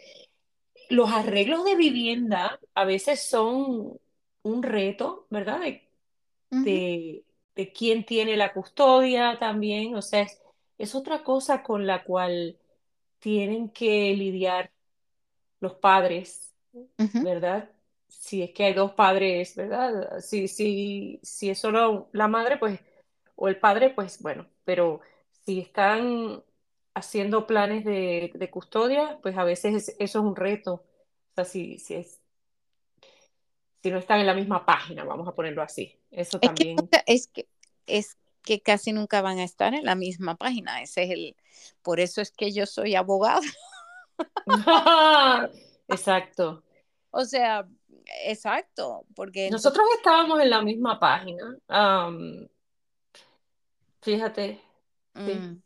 [0.89, 3.97] Los arreglos de vivienda a veces son
[4.43, 5.61] un reto, ¿verdad?
[5.61, 5.87] De,
[6.49, 7.23] de,
[7.55, 10.41] de, quién tiene la custodia también, o sea, es,
[10.77, 12.57] es otra cosa con la cual
[13.19, 14.71] tienen que lidiar
[15.61, 16.53] los padres,
[16.97, 17.69] ¿verdad?
[18.11, 20.19] si es que hay dos padres, ¿verdad?
[20.19, 22.79] Si, si, si es solo la madre, pues,
[23.35, 25.01] o el padre, pues bueno, pero
[25.45, 26.43] si están
[26.93, 30.73] haciendo planes de, de custodia, pues a veces eso es un reto.
[30.73, 32.21] O sea, si, si, es,
[33.81, 35.97] si no están en la misma página, vamos a ponerlo así.
[36.11, 36.77] Eso es también.
[36.77, 37.47] Que, es, que,
[37.87, 40.81] es que casi nunca van a estar en la misma página.
[40.81, 41.35] Ese es el,
[41.81, 43.41] por eso es que yo soy abogada.
[45.87, 46.63] Exacto.
[47.13, 47.67] O sea,
[48.25, 49.49] exacto, porque...
[49.49, 51.57] Nosotros estábamos en la misma página.
[51.67, 52.47] Um,
[54.01, 54.61] fíjate.
[55.13, 55.33] Sí.
[55.33, 55.61] Mm.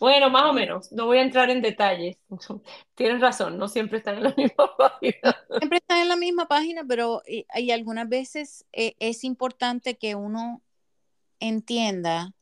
[0.00, 0.90] Bueno, más o menos.
[0.92, 2.16] No voy a entrar en detalles.
[2.94, 5.44] Tienes razón, no siempre están en la misma página.
[5.58, 10.14] Siempre están en la misma página, pero y, y algunas veces eh, es importante que
[10.14, 10.62] uno
[11.40, 12.32] entienda,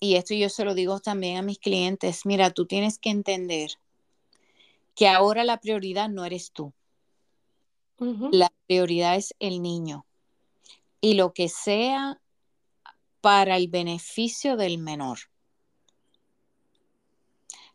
[0.00, 3.70] y esto yo se lo digo también a mis clientes, mira, tú tienes que entender
[4.96, 6.72] que ahora la prioridad no eres tú.
[8.32, 10.06] La prioridad es el niño.
[11.00, 12.20] Y lo que sea
[13.20, 15.18] para el beneficio del menor.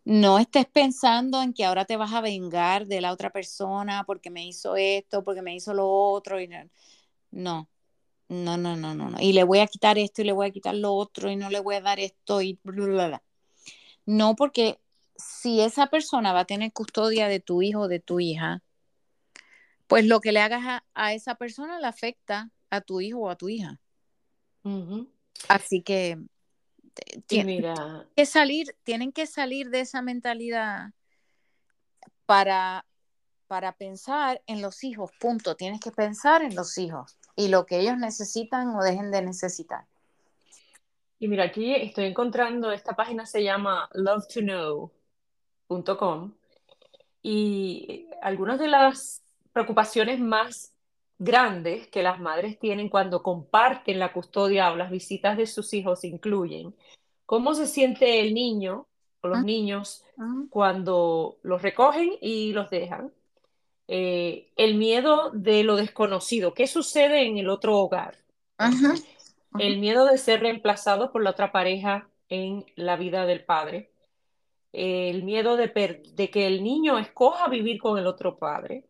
[0.04, 4.32] No estés pensando en que ahora te vas a vengar de la otra persona porque
[4.32, 6.42] me hizo esto, porque me hizo lo otro.
[6.42, 6.66] Y no,
[7.30, 9.18] no, no, no, no, no.
[9.20, 11.52] Y le voy a quitar esto y le voy a quitar lo otro y no
[11.52, 13.24] le voy a dar esto y bla, bla, bla.
[14.08, 14.80] No, porque
[15.16, 18.62] si esa persona va a tener custodia de tu hijo o de tu hija,
[19.88, 23.36] pues lo que le hagas a, esa persona le afecta a tu hijo o a
[23.36, 23.80] tu hija.
[25.50, 26.18] Así que
[27.28, 27.64] tienen
[28.16, 30.92] que salir, tienen que salir de esa mentalidad
[32.26, 32.86] para,
[33.48, 35.56] para pensar en los hijos, punto.
[35.56, 39.86] Tienes que pensar en los hijos y lo que ellos necesitan o dejen de necesitar.
[41.20, 43.90] Y mira, aquí estoy encontrando, esta página se llama
[47.22, 50.74] y algunas de las preocupaciones más
[51.20, 56.04] grandes que las madres tienen cuando comparten la custodia o las visitas de sus hijos
[56.04, 56.74] incluyen
[57.28, 58.88] cómo se siente el niño
[59.22, 59.44] o los ah.
[59.44, 60.44] niños ah.
[60.50, 63.12] cuando los recogen y los dejan,
[63.88, 68.18] eh, el miedo de lo desconocido, qué sucede en el otro hogar,
[69.60, 73.91] el miedo de ser reemplazado por la otra pareja en la vida del padre,
[74.74, 75.68] el miedo de,
[76.14, 78.86] de que el niño escoja vivir con el otro padre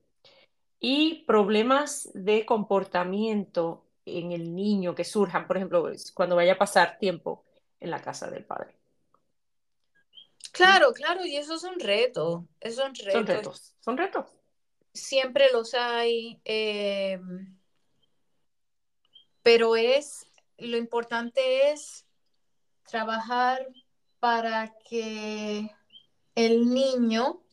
[0.79, 6.97] y problemas de comportamiento en el niño que surjan, por ejemplo, cuando vaya a pasar
[6.97, 7.45] tiempo
[7.79, 8.75] en la casa del padre.
[10.51, 13.13] Claro, claro, y esos son retos, esos son retos.
[13.13, 14.25] Son retos, son retos.
[14.93, 17.19] Siempre los hay, eh,
[19.41, 20.27] pero es,
[20.57, 22.05] lo importante es
[22.83, 23.65] trabajar
[24.21, 25.75] para que
[26.35, 27.43] el niño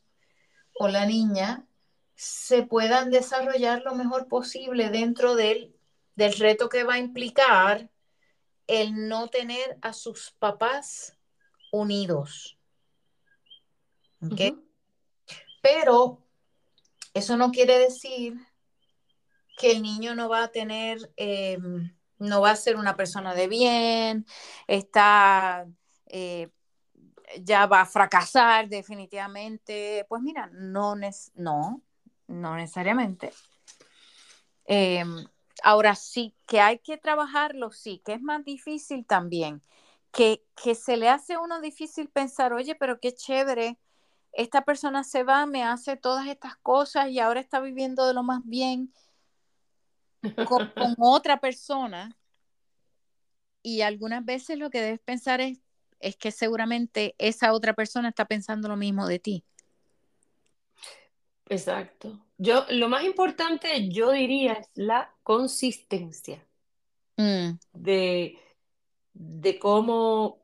[0.75, 1.67] o la niña
[2.15, 5.75] se puedan desarrollar lo mejor posible dentro del,
[6.15, 7.91] del reto que va a implicar
[8.67, 11.17] el no tener a sus papás
[11.73, 12.59] unidos.
[15.63, 16.23] Pero
[17.15, 18.35] eso no quiere decir
[19.57, 23.49] que el niño no va a tener, em, no va a ser una persona de
[23.49, 24.27] bien,
[24.67, 25.67] está,
[26.09, 26.51] eh,
[27.43, 30.07] ya va a fracasar definitivamente.
[30.09, 30.95] Pues mira, no,
[31.35, 31.83] no,
[32.27, 33.33] no necesariamente.
[34.65, 35.27] Em,
[35.63, 39.63] ahora sí, que hay que trabajarlo, sí, que es más difícil también,
[40.13, 43.79] que, que se le hace a uno difícil pensar, oye, pero qué chévere,
[44.33, 48.23] esta persona se va, me hace todas estas cosas y ahora está viviendo de lo
[48.23, 48.93] más bien
[50.47, 52.17] con, con otra persona.
[53.63, 55.59] Y algunas veces lo que debes pensar es,
[56.01, 59.45] es que seguramente esa otra persona está pensando lo mismo de ti.
[61.49, 62.25] Exacto.
[62.37, 66.45] Yo, lo más importante, yo diría, es la consistencia
[67.19, 68.39] Mm, de,
[69.13, 70.39] de cómo,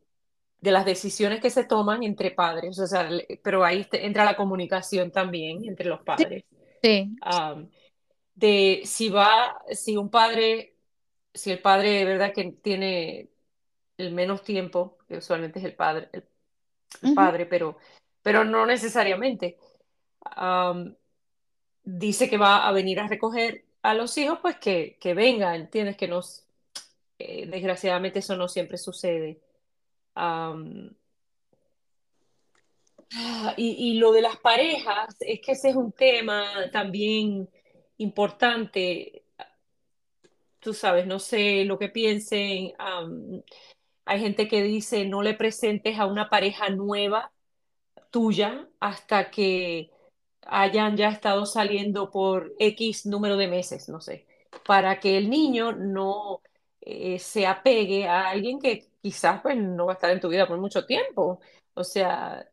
[0.61, 3.09] de las decisiones que se toman entre padres, o sea,
[3.45, 6.45] pero ahí entra la comunicación también entre los padres.
[6.83, 7.17] sí,
[8.35, 10.75] de si va, si un padre,
[11.33, 13.31] si el padre de verdad que tiene
[13.97, 17.79] el menos tiempo, que usualmente es el padre, el, padre, pero,
[18.23, 19.59] pero no necesariamente.
[20.23, 20.95] am,
[21.85, 25.97] dice que va a venir a recoger a los hijos, pues que, que venga, ¿entiendes?
[25.97, 26.47] Que nos,
[27.19, 29.41] eh, desgraciadamente eso no siempre sucede.
[30.15, 30.55] Ah,
[33.57, 37.49] y, y lo de las parejas, es que ese es un tema también
[37.99, 39.25] importante.
[40.61, 42.73] Tú sabes, no sé lo que piensen.
[44.05, 47.33] Hay gente que dice no le presentes a una pareja nueva
[48.11, 49.91] tuya hasta que
[50.47, 54.27] hayan ya estado saliendo por X número de meses, no sé,
[54.67, 56.41] para que el niño no
[56.81, 60.47] eh, se apegue a alguien que quizás pues no va a estar en tu vida
[60.47, 61.41] por mucho tiempo.
[61.75, 62.47] O sea,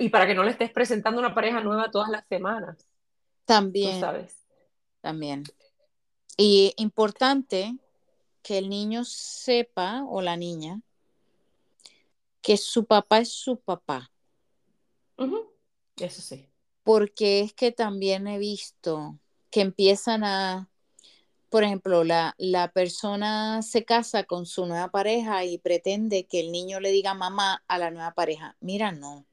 [0.00, 2.84] y para que no le estés presentando una pareja nueva todas las semanas, tú
[3.46, 4.36] también, sabes.
[5.00, 5.44] también.
[6.36, 7.74] Y importante
[8.42, 10.80] que el niño sepa o la niña
[12.46, 14.12] que su papá es su papá,
[15.96, 16.48] Eso sí.
[16.84, 19.18] porque es que también he visto
[19.50, 20.70] que empiezan a,
[21.50, 26.52] por ejemplo, la, la persona se casa con su nueva pareja y pretende que el
[26.52, 28.56] niño le diga mamá a la nueva pareja.
[28.60, 29.26] Mira, no,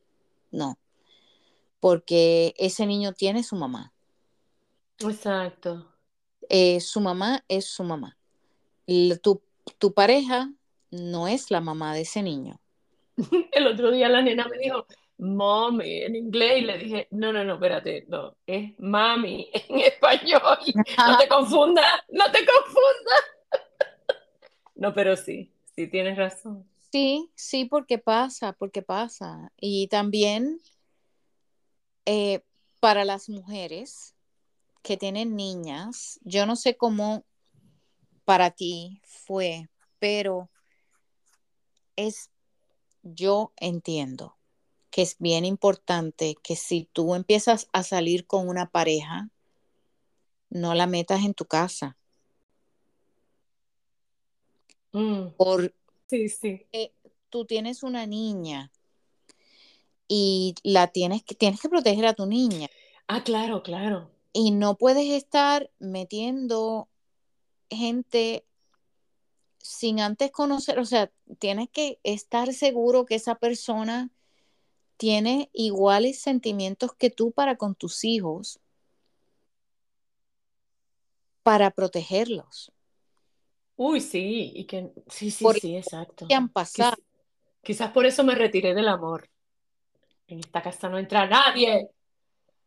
[0.50, 0.80] no,
[1.80, 3.94] porque ese niño tiene su mamá.
[4.98, 5.86] Exacto.
[6.50, 8.18] Eh, su mamá es su mamá.
[9.22, 9.44] Tu,
[9.78, 10.52] tu pareja
[10.90, 12.60] no es la mamá de ese niño.
[13.52, 14.86] El otro día la nena me dijo,
[15.18, 20.60] mommy, en inglés, y le dije, no, no, no, espérate, no, es mami en español,
[20.76, 23.24] no te confundas, no te confundas.
[24.76, 26.68] No, pero sí, sí tienes razón.
[26.92, 29.52] Sí, sí, porque pasa, porque pasa.
[29.56, 30.60] Y también
[32.06, 32.42] eh,
[32.80, 34.16] para las mujeres
[34.82, 37.24] que tienen niñas, yo no sé cómo
[38.26, 40.50] para ti fue, pero
[41.96, 42.30] es,
[43.04, 44.38] yo entiendo
[44.90, 49.30] que es bien importante que si tú empiezas a salir con una pareja,
[50.50, 51.98] no la metas en tu casa,
[54.92, 55.74] Mm, porque
[56.08, 56.68] sí, sí.
[57.30, 58.72] tú tienes una niña
[60.08, 62.68] y la tienes que, tienes que proteger a tu niña
[63.08, 64.12] Ah, claro, claro.
[64.34, 66.90] y no puedes estar metiendo
[67.72, 68.46] gente
[69.64, 71.10] sin antes conocer, o sea,
[71.40, 74.12] tienes que estar seguro que esa persona
[74.98, 78.60] tiene iguales sentimientos que tú para con tus hijos,
[81.44, 82.72] para protegerlos,
[83.76, 86.28] Uy, sí, y que, sí, sí, por sí, exacto.
[86.28, 86.96] que han pasado.
[86.96, 87.04] Quiz-
[87.64, 89.30] quizás por eso me retiré del amor.
[90.28, 91.90] En esta casa no entra nadie.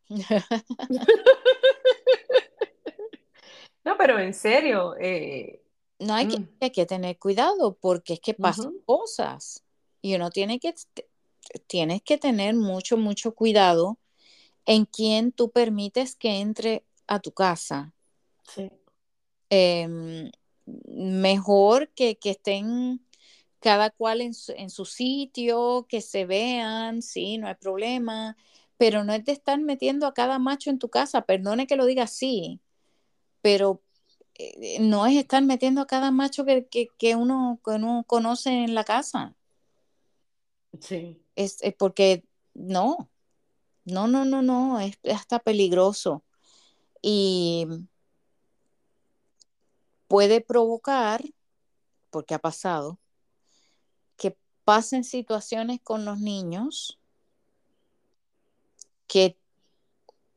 [3.84, 5.62] No, pero en serio, eh,
[5.98, 9.64] No hay que, mm, hay que tener cuidado porque es que pasan cosas
[10.02, 10.74] y uno tiene que,
[11.66, 13.98] tienes que tener mucho, mucho cuidado
[14.66, 17.94] en quién tú permites que entre a tu casa.
[18.54, 18.70] Sí.
[19.48, 20.30] Em,
[20.86, 23.00] mejor que, que estén
[23.60, 28.36] cada cual en su, en su sitio, que se vean, sí, no hay problema,
[28.76, 31.86] pero no es de estar metiendo a cada macho en tu casa, perdone que lo
[31.86, 32.60] diga así,
[33.40, 33.82] pero
[34.80, 38.74] no es estar metiendo a cada macho que, que, que uno, que uno conoce en
[38.74, 39.34] la casa.
[40.80, 41.22] Sí.
[41.36, 42.24] Es, es porque
[42.54, 43.08] no,
[43.84, 46.22] no, no, no, no, es hasta peligroso.
[47.02, 47.66] Y
[50.08, 51.22] puede provocar,
[52.10, 52.98] porque ha pasado,
[54.16, 56.98] que pasen situaciones con los niños
[59.06, 59.38] que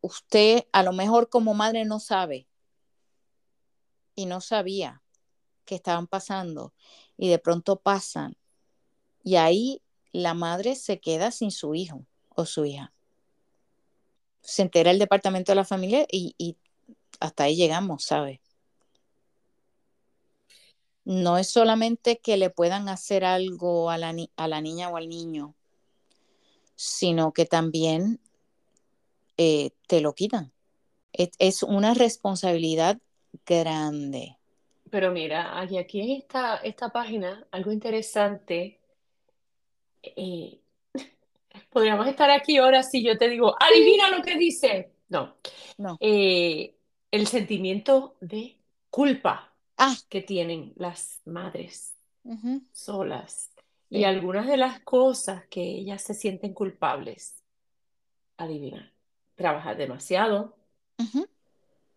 [0.02, 2.49] usted a lo mejor como madre no sabe
[4.20, 5.02] y no sabía
[5.64, 6.74] que estaban pasando
[7.16, 8.36] y de pronto pasan
[9.24, 12.92] y ahí la madre se queda sin su hijo o su hija.
[14.42, 16.58] Se entera el departamento de la familia y, y
[17.22, 18.42] hasta ahí llegamos, ¿sabe?
[21.06, 24.98] No es solamente que le puedan hacer algo a la, ni a la niña o
[24.98, 25.56] al niño,
[26.76, 28.20] sino que también
[29.38, 30.52] eh, te lo quitan.
[31.14, 33.00] Es, una responsabilidad
[33.46, 34.38] grande.
[34.90, 38.80] Pero mira, aquí, aquí en esta, esta página, algo interesante.
[40.02, 40.60] Eh,
[41.70, 44.92] podríamos estar aquí ahora si yo te digo, adivina lo que dice.
[45.10, 45.36] No.
[45.78, 45.98] No.
[46.00, 46.76] Eh,
[47.12, 48.58] el sentimiento de
[48.90, 51.96] culpa Ah, que tienen las madres
[52.74, 53.50] solas
[53.90, 53.98] Sí.
[54.00, 57.42] y algunas de las cosas que ellas se sienten culpables.
[58.38, 58.94] Adivina,
[59.36, 60.58] trabajar demasiado,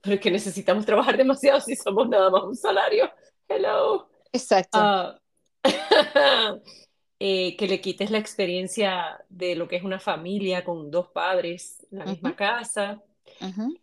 [0.02, 3.10] pero es que necesitamos trabajar demasiado si somos nada más un salario.
[3.48, 4.10] Hello.
[4.32, 4.78] Exacto.
[4.80, 5.18] Ah,
[7.20, 11.86] eh, que le quites la experiencia de lo que es una familia con dos padres
[11.92, 12.36] en la misma Ujú.
[12.36, 13.02] casa.
[13.40, 13.78] Ujú,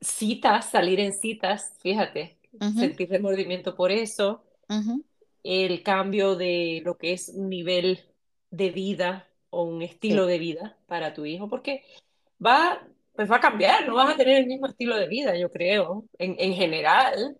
[0.00, 2.38] Citas, salir en citas, fíjate,
[2.76, 4.42] sentir remordimiento por eso.
[5.44, 8.00] El cambio de lo que es un nivel
[8.50, 11.84] de vida o un Sí, estilo de vida para tu hijo, porque
[12.44, 12.82] va,
[13.14, 16.04] pues va a cambiar, no vas a tener el mismo estilo de vida, yo creo,
[16.18, 17.38] en, en general.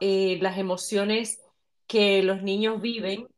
[0.00, 1.40] eh, las emociones
[1.86, 3.28] que los niños viven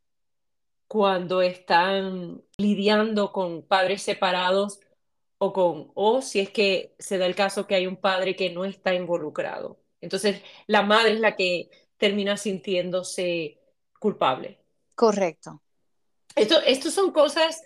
[0.87, 4.81] cuando están lidiando con padres separados
[5.39, 8.51] o con, o si es que se da el caso que hay un padre que
[8.51, 9.81] no está involucrado.
[10.01, 13.59] Entonces, la madre es la que termina sintiéndose
[13.99, 14.61] culpable.
[14.95, 15.63] correcto.
[16.35, 17.63] Esto, estos son cosas,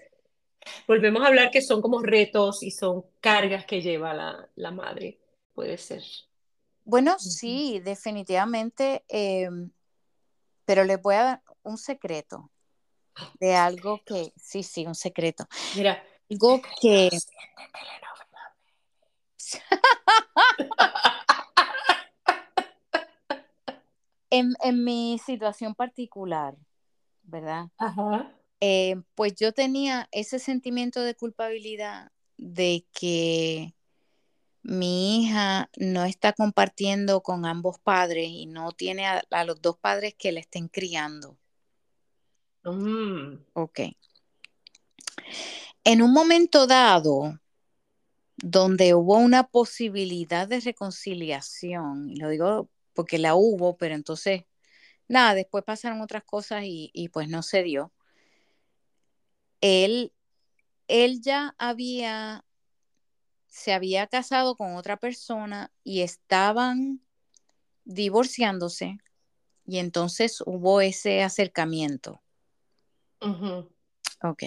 [0.87, 5.18] volvemos a hablar que son como retos y son cargas que lleva la, la madre.
[5.55, 6.03] Puede ser.
[6.84, 9.72] Bueno, sí, definitivamente, em,
[10.64, 12.53] pero les voy a dar un secreto
[13.41, 15.49] de algo que, sí, sí, un secreto.
[15.74, 17.09] Mira, Algo que,
[24.30, 26.55] en, en mi situación particular,
[27.22, 27.70] ¿verdad?
[27.78, 28.30] Ajá.
[28.61, 33.75] Eh, pues yo tenía ese sentimiento de culpabilidad de que
[34.63, 39.79] mi hija no está compartiendo con ambos padres y no tiene a, a los dos
[39.79, 41.39] padres que la estén criando.
[42.65, 43.45] Mm.
[43.53, 43.81] Ok.
[45.85, 47.39] En un momento dado,
[48.37, 54.45] donde hubo una posibilidad de reconciliación, y lo digo porque la hubo, pero entonces,
[55.07, 57.93] nada, después pasaron otras cosas y, y pues no se dio.
[59.61, 60.13] Él,
[60.89, 62.45] él ya había,
[63.47, 67.01] se había casado con otra persona y estaban
[67.85, 68.99] divorciándose
[69.67, 72.23] y entonces hubo ese acercamiento.
[73.21, 73.71] Ujú.
[74.23, 74.43] Ok.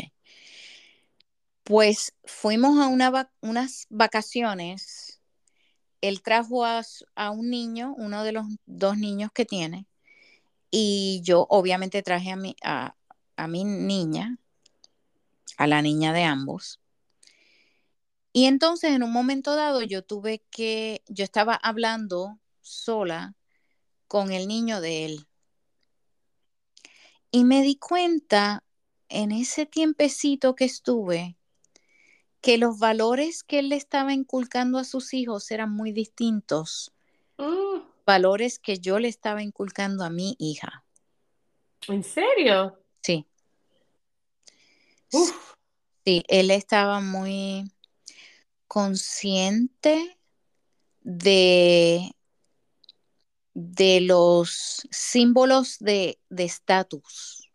[1.64, 5.22] Pues fuimos a una va- unas vacaciones.
[6.02, 6.82] Él trajo a,
[7.16, 9.86] a un niño, uno de los dos niños que tiene,
[10.72, 12.96] y yo obviamente traje a mi, a,
[13.36, 14.38] a mi niña,
[15.60, 16.80] a la niña de ambos.
[18.32, 23.36] Y entonces en un momento dado yo tuve que, yo estaba hablando sola
[24.08, 25.28] con el niño de él.
[27.30, 28.64] Y me di cuenta
[29.10, 31.36] en ese tiempecito que estuve
[32.40, 36.94] que los valores que él le estaba inculcando a sus hijos eran muy distintos,
[37.38, 37.82] Mm.
[38.06, 40.86] valores que yo le estaba inculcando a mi hija.
[41.88, 42.80] ¿En serio?
[43.02, 43.29] Sí, sí,
[45.14, 45.54] Uf.
[46.06, 47.72] sí, él estaba muy
[48.68, 50.20] consciente
[51.02, 52.12] de,
[53.54, 57.50] de los símbolos de de estatus.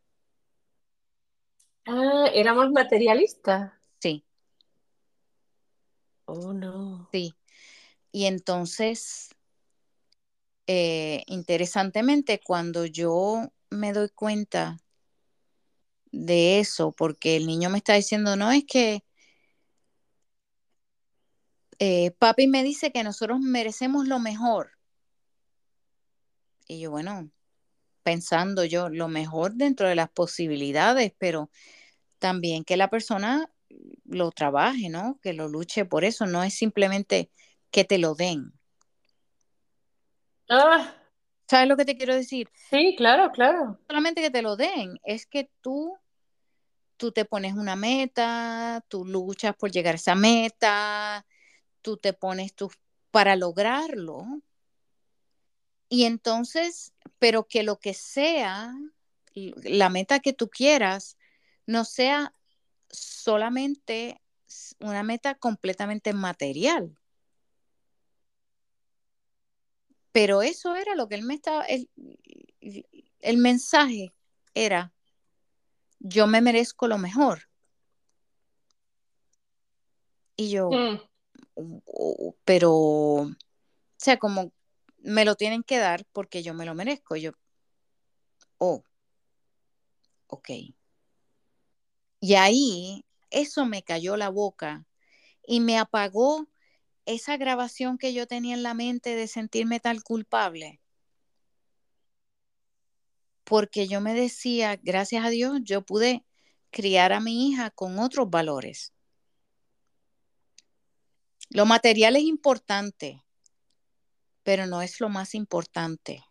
[1.86, 3.72] Ah, éramos materialistas.
[4.00, 4.24] Sí,
[6.26, 7.08] Oh, no.
[7.12, 7.34] sí.
[8.12, 9.30] Y entonces,
[10.66, 14.78] eh, interesantemente, cuando yo me doy cuenta
[16.14, 19.04] de eso, porque el niño me está diciendo, no, es que
[21.78, 24.70] eh, papi me dice que nosotros merecemos lo mejor.
[26.66, 27.30] Y yo, bueno,
[28.02, 31.50] pensando yo, lo mejor dentro de las posibilidades, pero
[32.18, 33.50] también que la persona
[34.04, 35.18] lo trabaje, ¿no?
[35.20, 37.30] Que lo luche por eso, no es simplemente
[37.70, 38.52] que te lo den.
[40.48, 40.94] Ah,
[41.48, 42.48] ¿Sabes lo que te quiero decir?
[42.70, 43.78] sí, claro, claro.
[43.88, 45.96] Solamente que te lo den, es que tú,
[47.04, 51.26] tú te pones una meta, tú luchas por llegar a esa meta,
[51.82, 52.72] tú te pones tus
[53.10, 54.24] para lograrlo.
[55.90, 58.72] Y entonces, pero que lo que sea,
[59.34, 61.18] la meta que tú quieras,
[61.66, 62.32] no sea
[62.88, 64.22] solamente
[64.80, 66.98] una meta completamente material.
[70.10, 71.90] Pero eso era lo que él me estaba, el,
[73.20, 74.14] el mensaje
[74.54, 74.94] era,
[76.04, 77.48] yo me merezco lo mejor.
[80.36, 80.98] Y yo, Mm,
[82.44, 83.34] pero, o
[83.96, 84.52] sea, como
[84.98, 87.16] me lo tienen que dar porque yo me lo merezco.
[87.16, 87.32] Yo,
[88.58, 88.82] oh,
[90.26, 90.50] ok.
[92.20, 94.86] Y ahí eso me cayó la boca
[95.46, 96.48] y me apagó
[97.06, 100.80] esa grabación que yo tenía en la mente de sentirme tal culpable.
[103.44, 106.24] Porque yo me decía, gracias a Dios, yo pude
[106.70, 108.92] criar a mi hija con otros valores.
[111.50, 113.22] Lo material es importante,
[114.42, 116.24] pero no es lo más importante.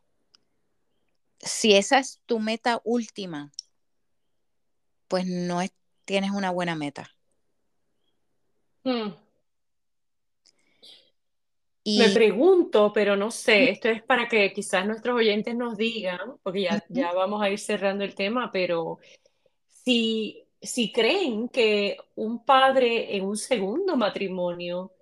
[1.39, 3.51] Si esa es tu meta última,
[5.07, 5.72] pues no es,
[6.05, 7.09] tienes una buena meta.
[8.84, 9.23] mm.
[11.86, 16.38] Y, Me pregunto, pero no sé, esto es para que quizás nuestros oyentes nos digan,
[16.42, 19.00] porque ya, ya vamos a ir cerrando el tema, pero
[19.68, 24.94] si, si creen que un padre en un segundo matrimonio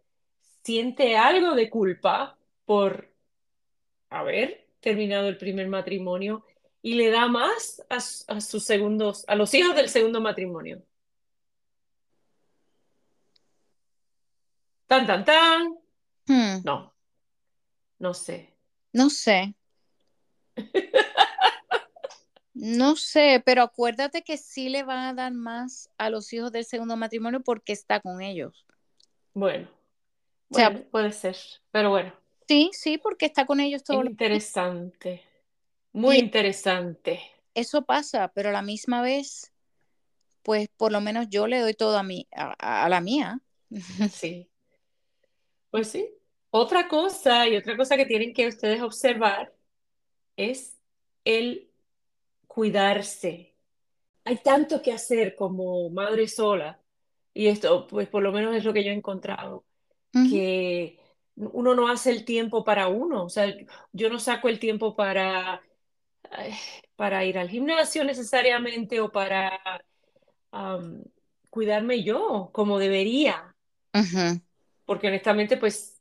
[0.63, 3.13] siente algo de culpa por
[4.09, 6.43] haber terminado el primer matrimonio
[6.81, 10.81] y le da más a, a sus segundos, a los hijos del segundo matrimonio.
[14.87, 15.80] Tan, tan, tan.
[16.31, 16.93] Hmm, No,
[17.99, 18.37] no sé.
[18.93, 19.55] no sé,
[22.53, 26.65] no sé, pero acuérdate que sí le van a dar más a los hijos del
[26.65, 28.65] segundo matrimonio porque está con ellos.
[29.33, 29.67] Bueno,
[30.51, 31.35] O sea, bueno, puede ser,
[31.71, 32.13] pero bueno,
[32.47, 34.11] sí, sí, porque está con ellos los días.
[34.11, 35.21] interesante,
[35.93, 37.21] muy Y interesante.
[37.53, 39.51] eso pasa, pero a la misma vez,
[40.43, 43.41] pues por lo menos yo le doy todo a mí, a, a la mía.
[44.07, 44.49] Sí,
[45.69, 46.09] pues sí.
[46.51, 49.53] Otra cosa y otra cosa que tienen que ustedes observar
[50.35, 50.77] es
[51.25, 51.69] el
[52.47, 53.55] cuidarse.
[54.25, 56.79] Hay tanto que hacer como madre sola,
[57.33, 59.65] y esto, pues por lo menos es lo que yo he encontrado,
[60.29, 60.99] que
[61.35, 63.53] uno no hace el tiempo para uno, o sea,
[63.93, 65.61] yo no saco el tiempo para,
[66.95, 69.59] para ir al gimnasio necesariamente o para
[71.49, 73.55] cuidarme yo como debería,
[74.85, 76.00] porque honestamente, pues,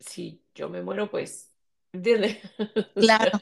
[0.00, 1.52] si yo me muero, pues,
[1.92, 2.38] ¿entiendes?
[2.98, 3.32] Claro,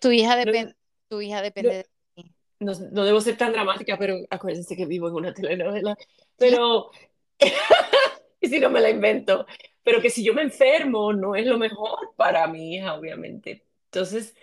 [0.00, 0.76] tu hija no, depende,
[1.08, 1.84] tu hija no- depende de
[2.16, 2.34] ti.
[2.60, 5.98] no, no debo ser tan dramática, pero acuérdense que vivo en una telenovela.
[6.38, 6.90] Pero,
[8.40, 9.46] y si no me la invento,
[9.82, 13.66] pero que si yo me enfermo, no es lo mejor para mi hija, obviamente.
[13.86, 14.36] Entonces,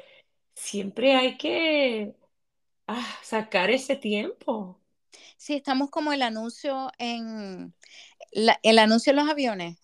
[0.56, 2.16] siempre hay que
[2.88, 4.82] ah, sacar ese tiempo.
[5.38, 7.74] sí, estamos como el anuncio en
[8.32, 9.78] la- el anuncio en los aviones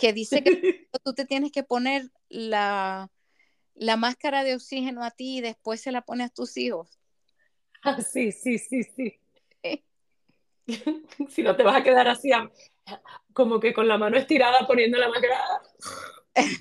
[0.00, 3.10] que dice que tú te tienes que poner la,
[3.74, 6.98] la máscara de oxígeno a ti y después se la pones a tus hijos.
[7.82, 9.20] Ah, sí, sí, sí, sí.
[11.30, 12.30] Si no te vas a quedar así,
[13.32, 15.40] como que con la mano estirada poniendo la máscara.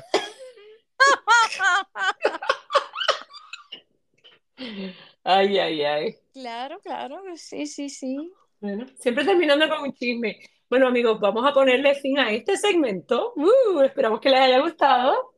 [5.24, 6.16] Ay, ay, ay.
[6.34, 8.32] Claro, claro, sí, sí, sí.
[8.60, 10.40] Bueno, siempre terminando con un chisme.
[10.70, 13.34] Bueno, amigos, vamos a ponerle fin a este segmento.
[13.36, 15.34] Uh, esperamos que les haya gustado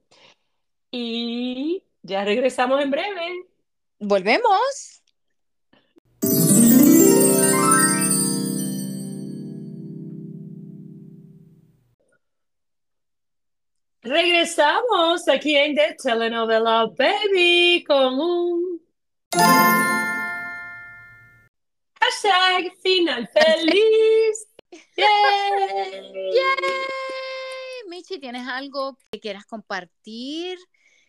[0.91, 3.45] y ya regresamos en breve.
[3.97, 5.01] Volvemos.
[14.01, 18.81] Regresamos aquí en The Telenovela Baby con un
[22.01, 24.50] hashtag final feliz.
[24.97, 26.01] ¡Yay!
[26.33, 27.89] ¡Yay!
[27.89, 30.57] Michi, ¿tienes algo que quieras compartir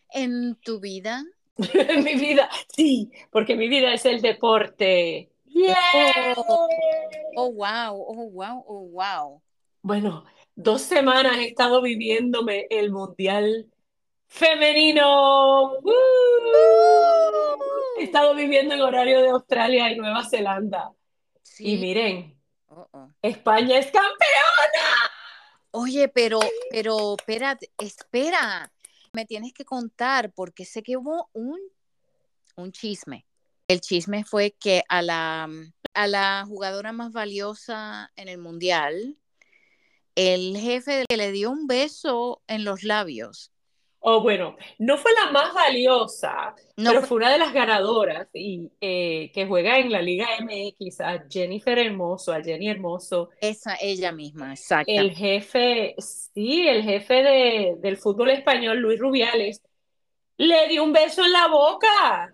[0.09, 1.23] en tu vida?
[1.57, 5.31] en mi vida, sí, porque mi vida es el deporte.
[5.45, 6.33] ¡Yay!
[6.35, 6.67] Oh,
[7.35, 9.41] oh, wow, oh, wow, oh, wow.
[9.81, 10.25] Bueno,
[10.55, 13.69] dos semanas he estado viviéndome el Mundial
[14.27, 15.73] Femenino.
[15.81, 15.93] ¡Woo!
[17.99, 20.91] He estado viviendo en horario de Australia y Nueva Zelanda.
[21.59, 21.77] Y Sí.
[21.77, 22.35] miren,
[22.75, 23.09] Oh, oh.
[23.21, 25.11] España es campeona.
[25.71, 26.39] Oye, pero,
[26.71, 28.71] pero, espérate, espera.
[29.13, 31.59] Me tienes que contar porque sé que hubo un,
[32.55, 33.27] un chisme.
[33.67, 35.47] El chisme fue que a la,
[35.93, 39.19] a la jugadora más valiosa en el mundial,
[40.15, 43.52] el jefe le dio un beso en los labios.
[44.05, 48.27] O bueno, no fue la más valiosa, No pero fue- fue una de las ganadoras
[48.33, 53.29] y eh, que juega en la Liga MX, a Jennifer Hermoso, a Jenny Hermoso.
[53.39, 54.91] esa ella misma, exacto.
[54.91, 59.61] El jefe, sí, el jefe de- del fútbol español, Luis Rubiales,
[60.35, 62.33] le dio un beso en la boca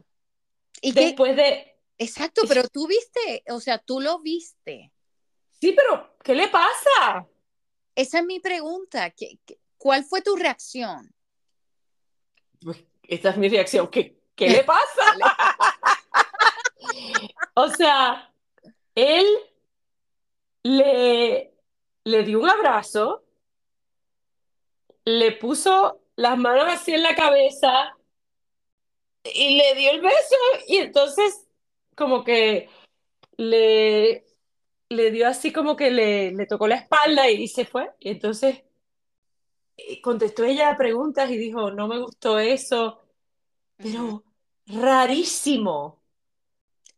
[0.81, 1.01] ¿Y qué?
[1.01, 1.75] después de...
[1.99, 4.91] Exacto, pero tú viste, o sea, tú lo viste.
[5.61, 7.27] Sí, pero ¿qué le pasa?
[7.93, 9.11] Esa es mi pregunta.
[9.11, 11.13] ¿Qué- qué- ¿Cuál fue tu reacción?
[12.61, 13.87] Pues, esta es mi reacción.
[13.87, 15.03] ¿Qué, qué le pasa?
[17.55, 18.33] O sea,
[18.95, 19.25] él
[20.63, 21.53] le,
[22.03, 23.23] le dio un abrazo,
[25.05, 27.95] le puso las manos así en la cabeza
[29.23, 30.35] y le dio el beso
[30.67, 31.47] y entonces
[31.95, 32.69] como que
[33.37, 34.25] le,
[34.89, 37.89] le dio así como que le, le tocó la espalda y se fue.
[37.99, 38.63] Y entonces
[40.01, 42.99] contestó ella a preguntas y dijo, no me gustó eso,
[43.77, 44.23] pero
[44.65, 46.01] rarísimo.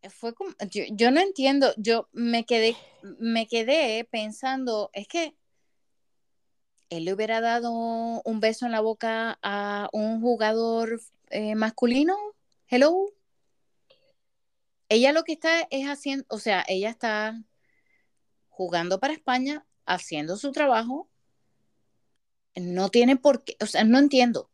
[0.09, 2.75] Fue como, yo, yo no entiendo, yo me quedé,
[3.19, 5.35] me quedé pensando, es que
[6.89, 12.17] él le hubiera dado un beso en la boca a un jugador eh, masculino,
[12.67, 13.13] hello.
[14.89, 17.41] Ella lo que está es haciendo, o sea, ella está
[18.49, 21.10] jugando para España, haciendo su trabajo.
[22.55, 24.49] No tiene por qué, o sea, no entiendo.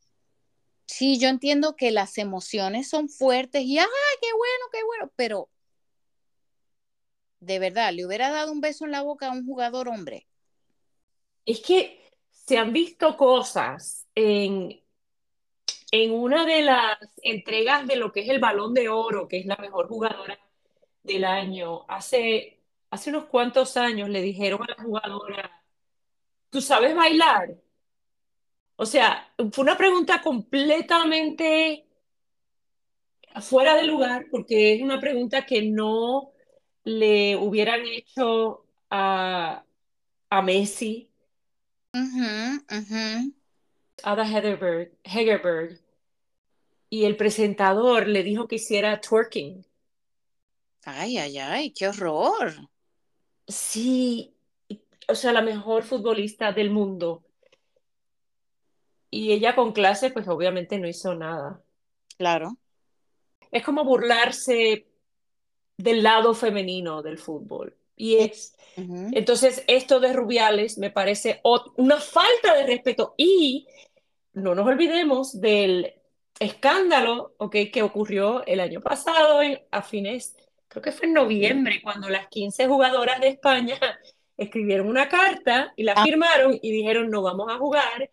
[0.85, 3.85] Sí, yo entiendo que las emociones son fuertes y, ¡ay,
[4.21, 5.11] qué bueno, qué bueno!
[5.15, 5.49] Pero,
[7.39, 10.27] de verdad, ¿le hubiera dado un beso en la boca a un jugador hombre?
[11.45, 14.81] Es que se han visto cosas en,
[15.91, 19.45] en una de las entregas de lo que es el Balón de Oro, que es
[19.45, 20.39] la mejor jugadora
[21.03, 21.85] del año.
[21.89, 25.63] Hace, hace unos cuantos años le dijeron a la jugadora,
[26.49, 27.57] ¿tú sabes bailar?
[28.77, 31.85] O sea, fue una pregunta completamente
[33.41, 36.31] fuera de lugar, porque es una pregunta que no
[36.83, 39.63] le hubieran hecho a,
[40.29, 41.11] a Messi,
[41.99, 42.29] Ujú,
[42.77, 43.03] ujú.
[44.03, 45.79] Ada Hegerberg, Hegerberg,
[46.89, 49.63] y el presentador le dijo que hiciera twerking.
[50.85, 52.67] Ay, ay, ay, qué horror.
[53.47, 54.35] Sí,
[55.09, 57.25] o sea, la mejor futbolista del mundo.
[59.09, 61.61] Y ella con clase, pues obviamente no hizo nada.
[62.17, 62.57] Claro.
[63.51, 64.87] Es como burlarse
[65.77, 67.75] del lado femenino del fútbol.
[67.95, 71.41] Y es, entonces, esto de Rubiales me parece
[71.77, 73.13] una falta de respeto.
[73.17, 73.67] Y
[74.33, 75.93] no nos olvidemos del
[76.39, 77.55] escándalo, ¿ok?
[77.73, 80.35] que ocurrió el año pasado, en- a fines,
[80.67, 83.79] creo que fue en noviembre, cuando las 15 jugadoras de España
[84.37, 86.03] escribieron una carta y la Ah.
[86.03, 88.11] firmaron y dijeron no vamos a jugar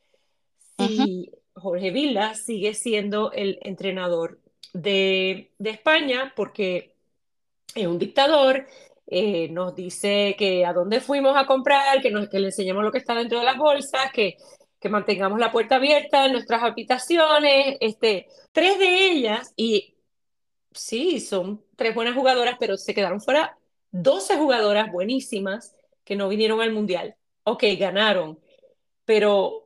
[0.78, 4.40] si Jorge Vila sigue siendo el entrenador
[4.72, 6.94] de, de España porque
[7.74, 8.66] es un dictador,
[9.06, 12.92] eh, nos dice que a dónde fuimos a comprar, que, nos, que le enseñemos lo
[12.92, 14.36] que está dentro de las bolsas, que,
[14.80, 19.96] que mantengamos la puerta abierta en nuestras habitaciones, este, tres de ellas, y
[20.72, 23.58] sí, son tres buenas jugadoras, pero se quedaron fuera
[23.90, 27.16] 12 jugadoras buenísimas que no vinieron al Mundial.
[27.44, 28.40] Ok, ganaron,
[29.04, 29.63] pero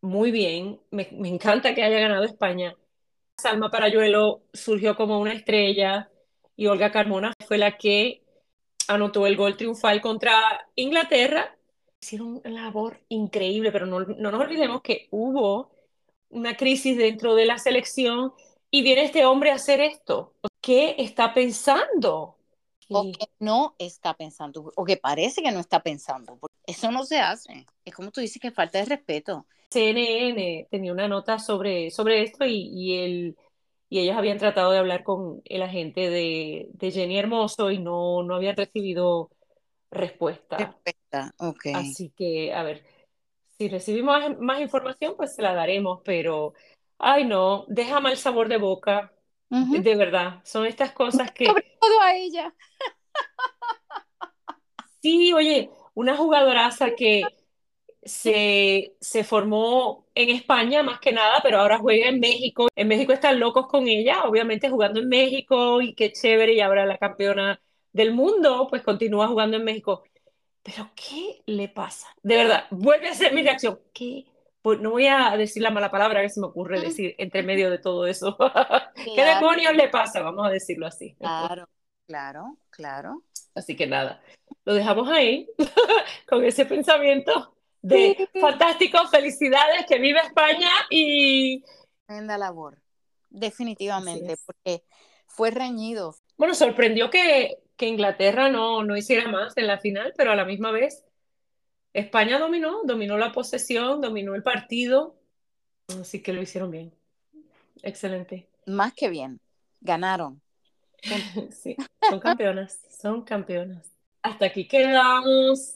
[0.00, 2.74] muy bien, me, me encanta que haya ganado España.
[3.36, 6.10] Salma Parayuelo surgió como una estrella
[6.56, 8.22] y Olga Carmona fue la que
[8.88, 11.56] anotó el gol triunfal contra Inglaterra.
[12.00, 15.70] Hicieron una labor increíble, pero no, no nos olvidemos que hubo
[16.30, 18.32] una crisis dentro de la selección
[18.70, 20.34] y viene este hombre a hacer esto.
[20.60, 22.36] ¿Qué está pensando?
[22.88, 26.38] O que no está pensando, o que parece que no está pensando.
[26.66, 27.66] Eso no se hace.
[27.84, 29.46] Es como tú dices que falta de respeto.
[29.70, 33.36] CNN tenía una nota sobre, sobre esto y, y, el,
[33.88, 38.22] y ellos habían tratado de hablar con el agente de, de Jenny Hermoso y no,
[38.22, 39.30] no habían recibido
[39.90, 40.56] respuesta.
[40.58, 41.66] Respuesta, ok.
[41.74, 42.82] Así que, a ver,
[43.58, 46.54] si recibimos más, más información, pues se la daremos, pero,
[46.98, 49.12] ay no, deja mal sabor de boca,
[49.50, 49.82] Ujú.
[49.82, 50.40] de verdad.
[50.44, 52.54] Son estas cosas que, Sobre todo a ella.
[55.00, 57.35] sí, oye, una jugadoraza que
[58.06, 62.68] se, se formó en España más que nada, pero ahora juega en México.
[62.74, 66.86] En México están locos con ella, obviamente jugando en México y qué chévere, y ahora
[66.86, 67.60] la campeona
[67.92, 70.04] del mundo, pues continúa jugando en México.
[70.62, 72.08] Pero ¿qué le pasa?
[72.22, 73.80] De verdad, vuelve a ser mi reacción.
[73.92, 74.26] ¿Qué?
[74.62, 77.70] Pues no voy a decir la mala palabra que se me ocurre decir entre medio
[77.70, 78.36] de todo eso.
[79.14, 80.22] ¿Qué demonios le pasa?
[80.22, 81.14] Vamos a decirlo así.
[81.14, 81.68] Claro,
[82.06, 83.22] claro, claro.
[83.54, 84.20] Así que nada,
[84.64, 85.48] lo dejamos ahí
[86.28, 91.62] con ese pensamiento de fantástico, felicidades, que viva España y
[92.06, 92.78] Tremenda labor.
[93.30, 94.84] Definitivamente, porque
[95.26, 96.16] fue reñido.
[96.36, 100.44] bueno, sorprendió que, que Inglaterra no, no hiciera más en la final, pero a la
[100.44, 101.04] misma vez
[101.92, 105.16] España dominó, dominó la posesión, dominó el partido,
[106.00, 106.92] así que lo hicieron bien.
[107.82, 108.48] Excelente.
[108.66, 109.40] Más que bien.
[109.80, 110.42] Ganaron.
[111.52, 111.76] Sí,
[112.08, 113.90] son campeonas, son campeonas.
[114.22, 115.75] Hasta aquí quedamos.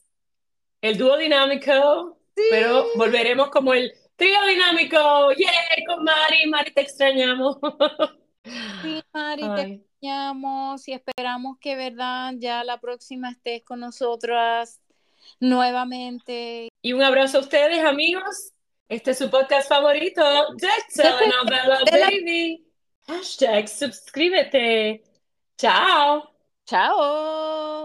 [0.81, 2.19] El dúo dinámico,
[2.51, 5.33] pero volveremos como el trío dinámico.
[5.33, 5.85] ¡Yay!
[5.87, 7.59] Con Mari, Mari, te extrañamos.
[8.83, 14.81] Sí, Mari, te Ay, extrañamos y esperamos que, verdad, ya la próxima estés con nosotras
[15.41, 16.69] nuevamente.
[16.83, 18.53] Y un abrazo a ustedes, amigos.
[18.89, 20.23] Este es su podcast favorito,
[20.97, 22.67] Telenovela Baby.
[23.07, 25.05] Hashtag suscríbete.
[25.57, 26.31] Chao.
[26.67, 27.80] Chao.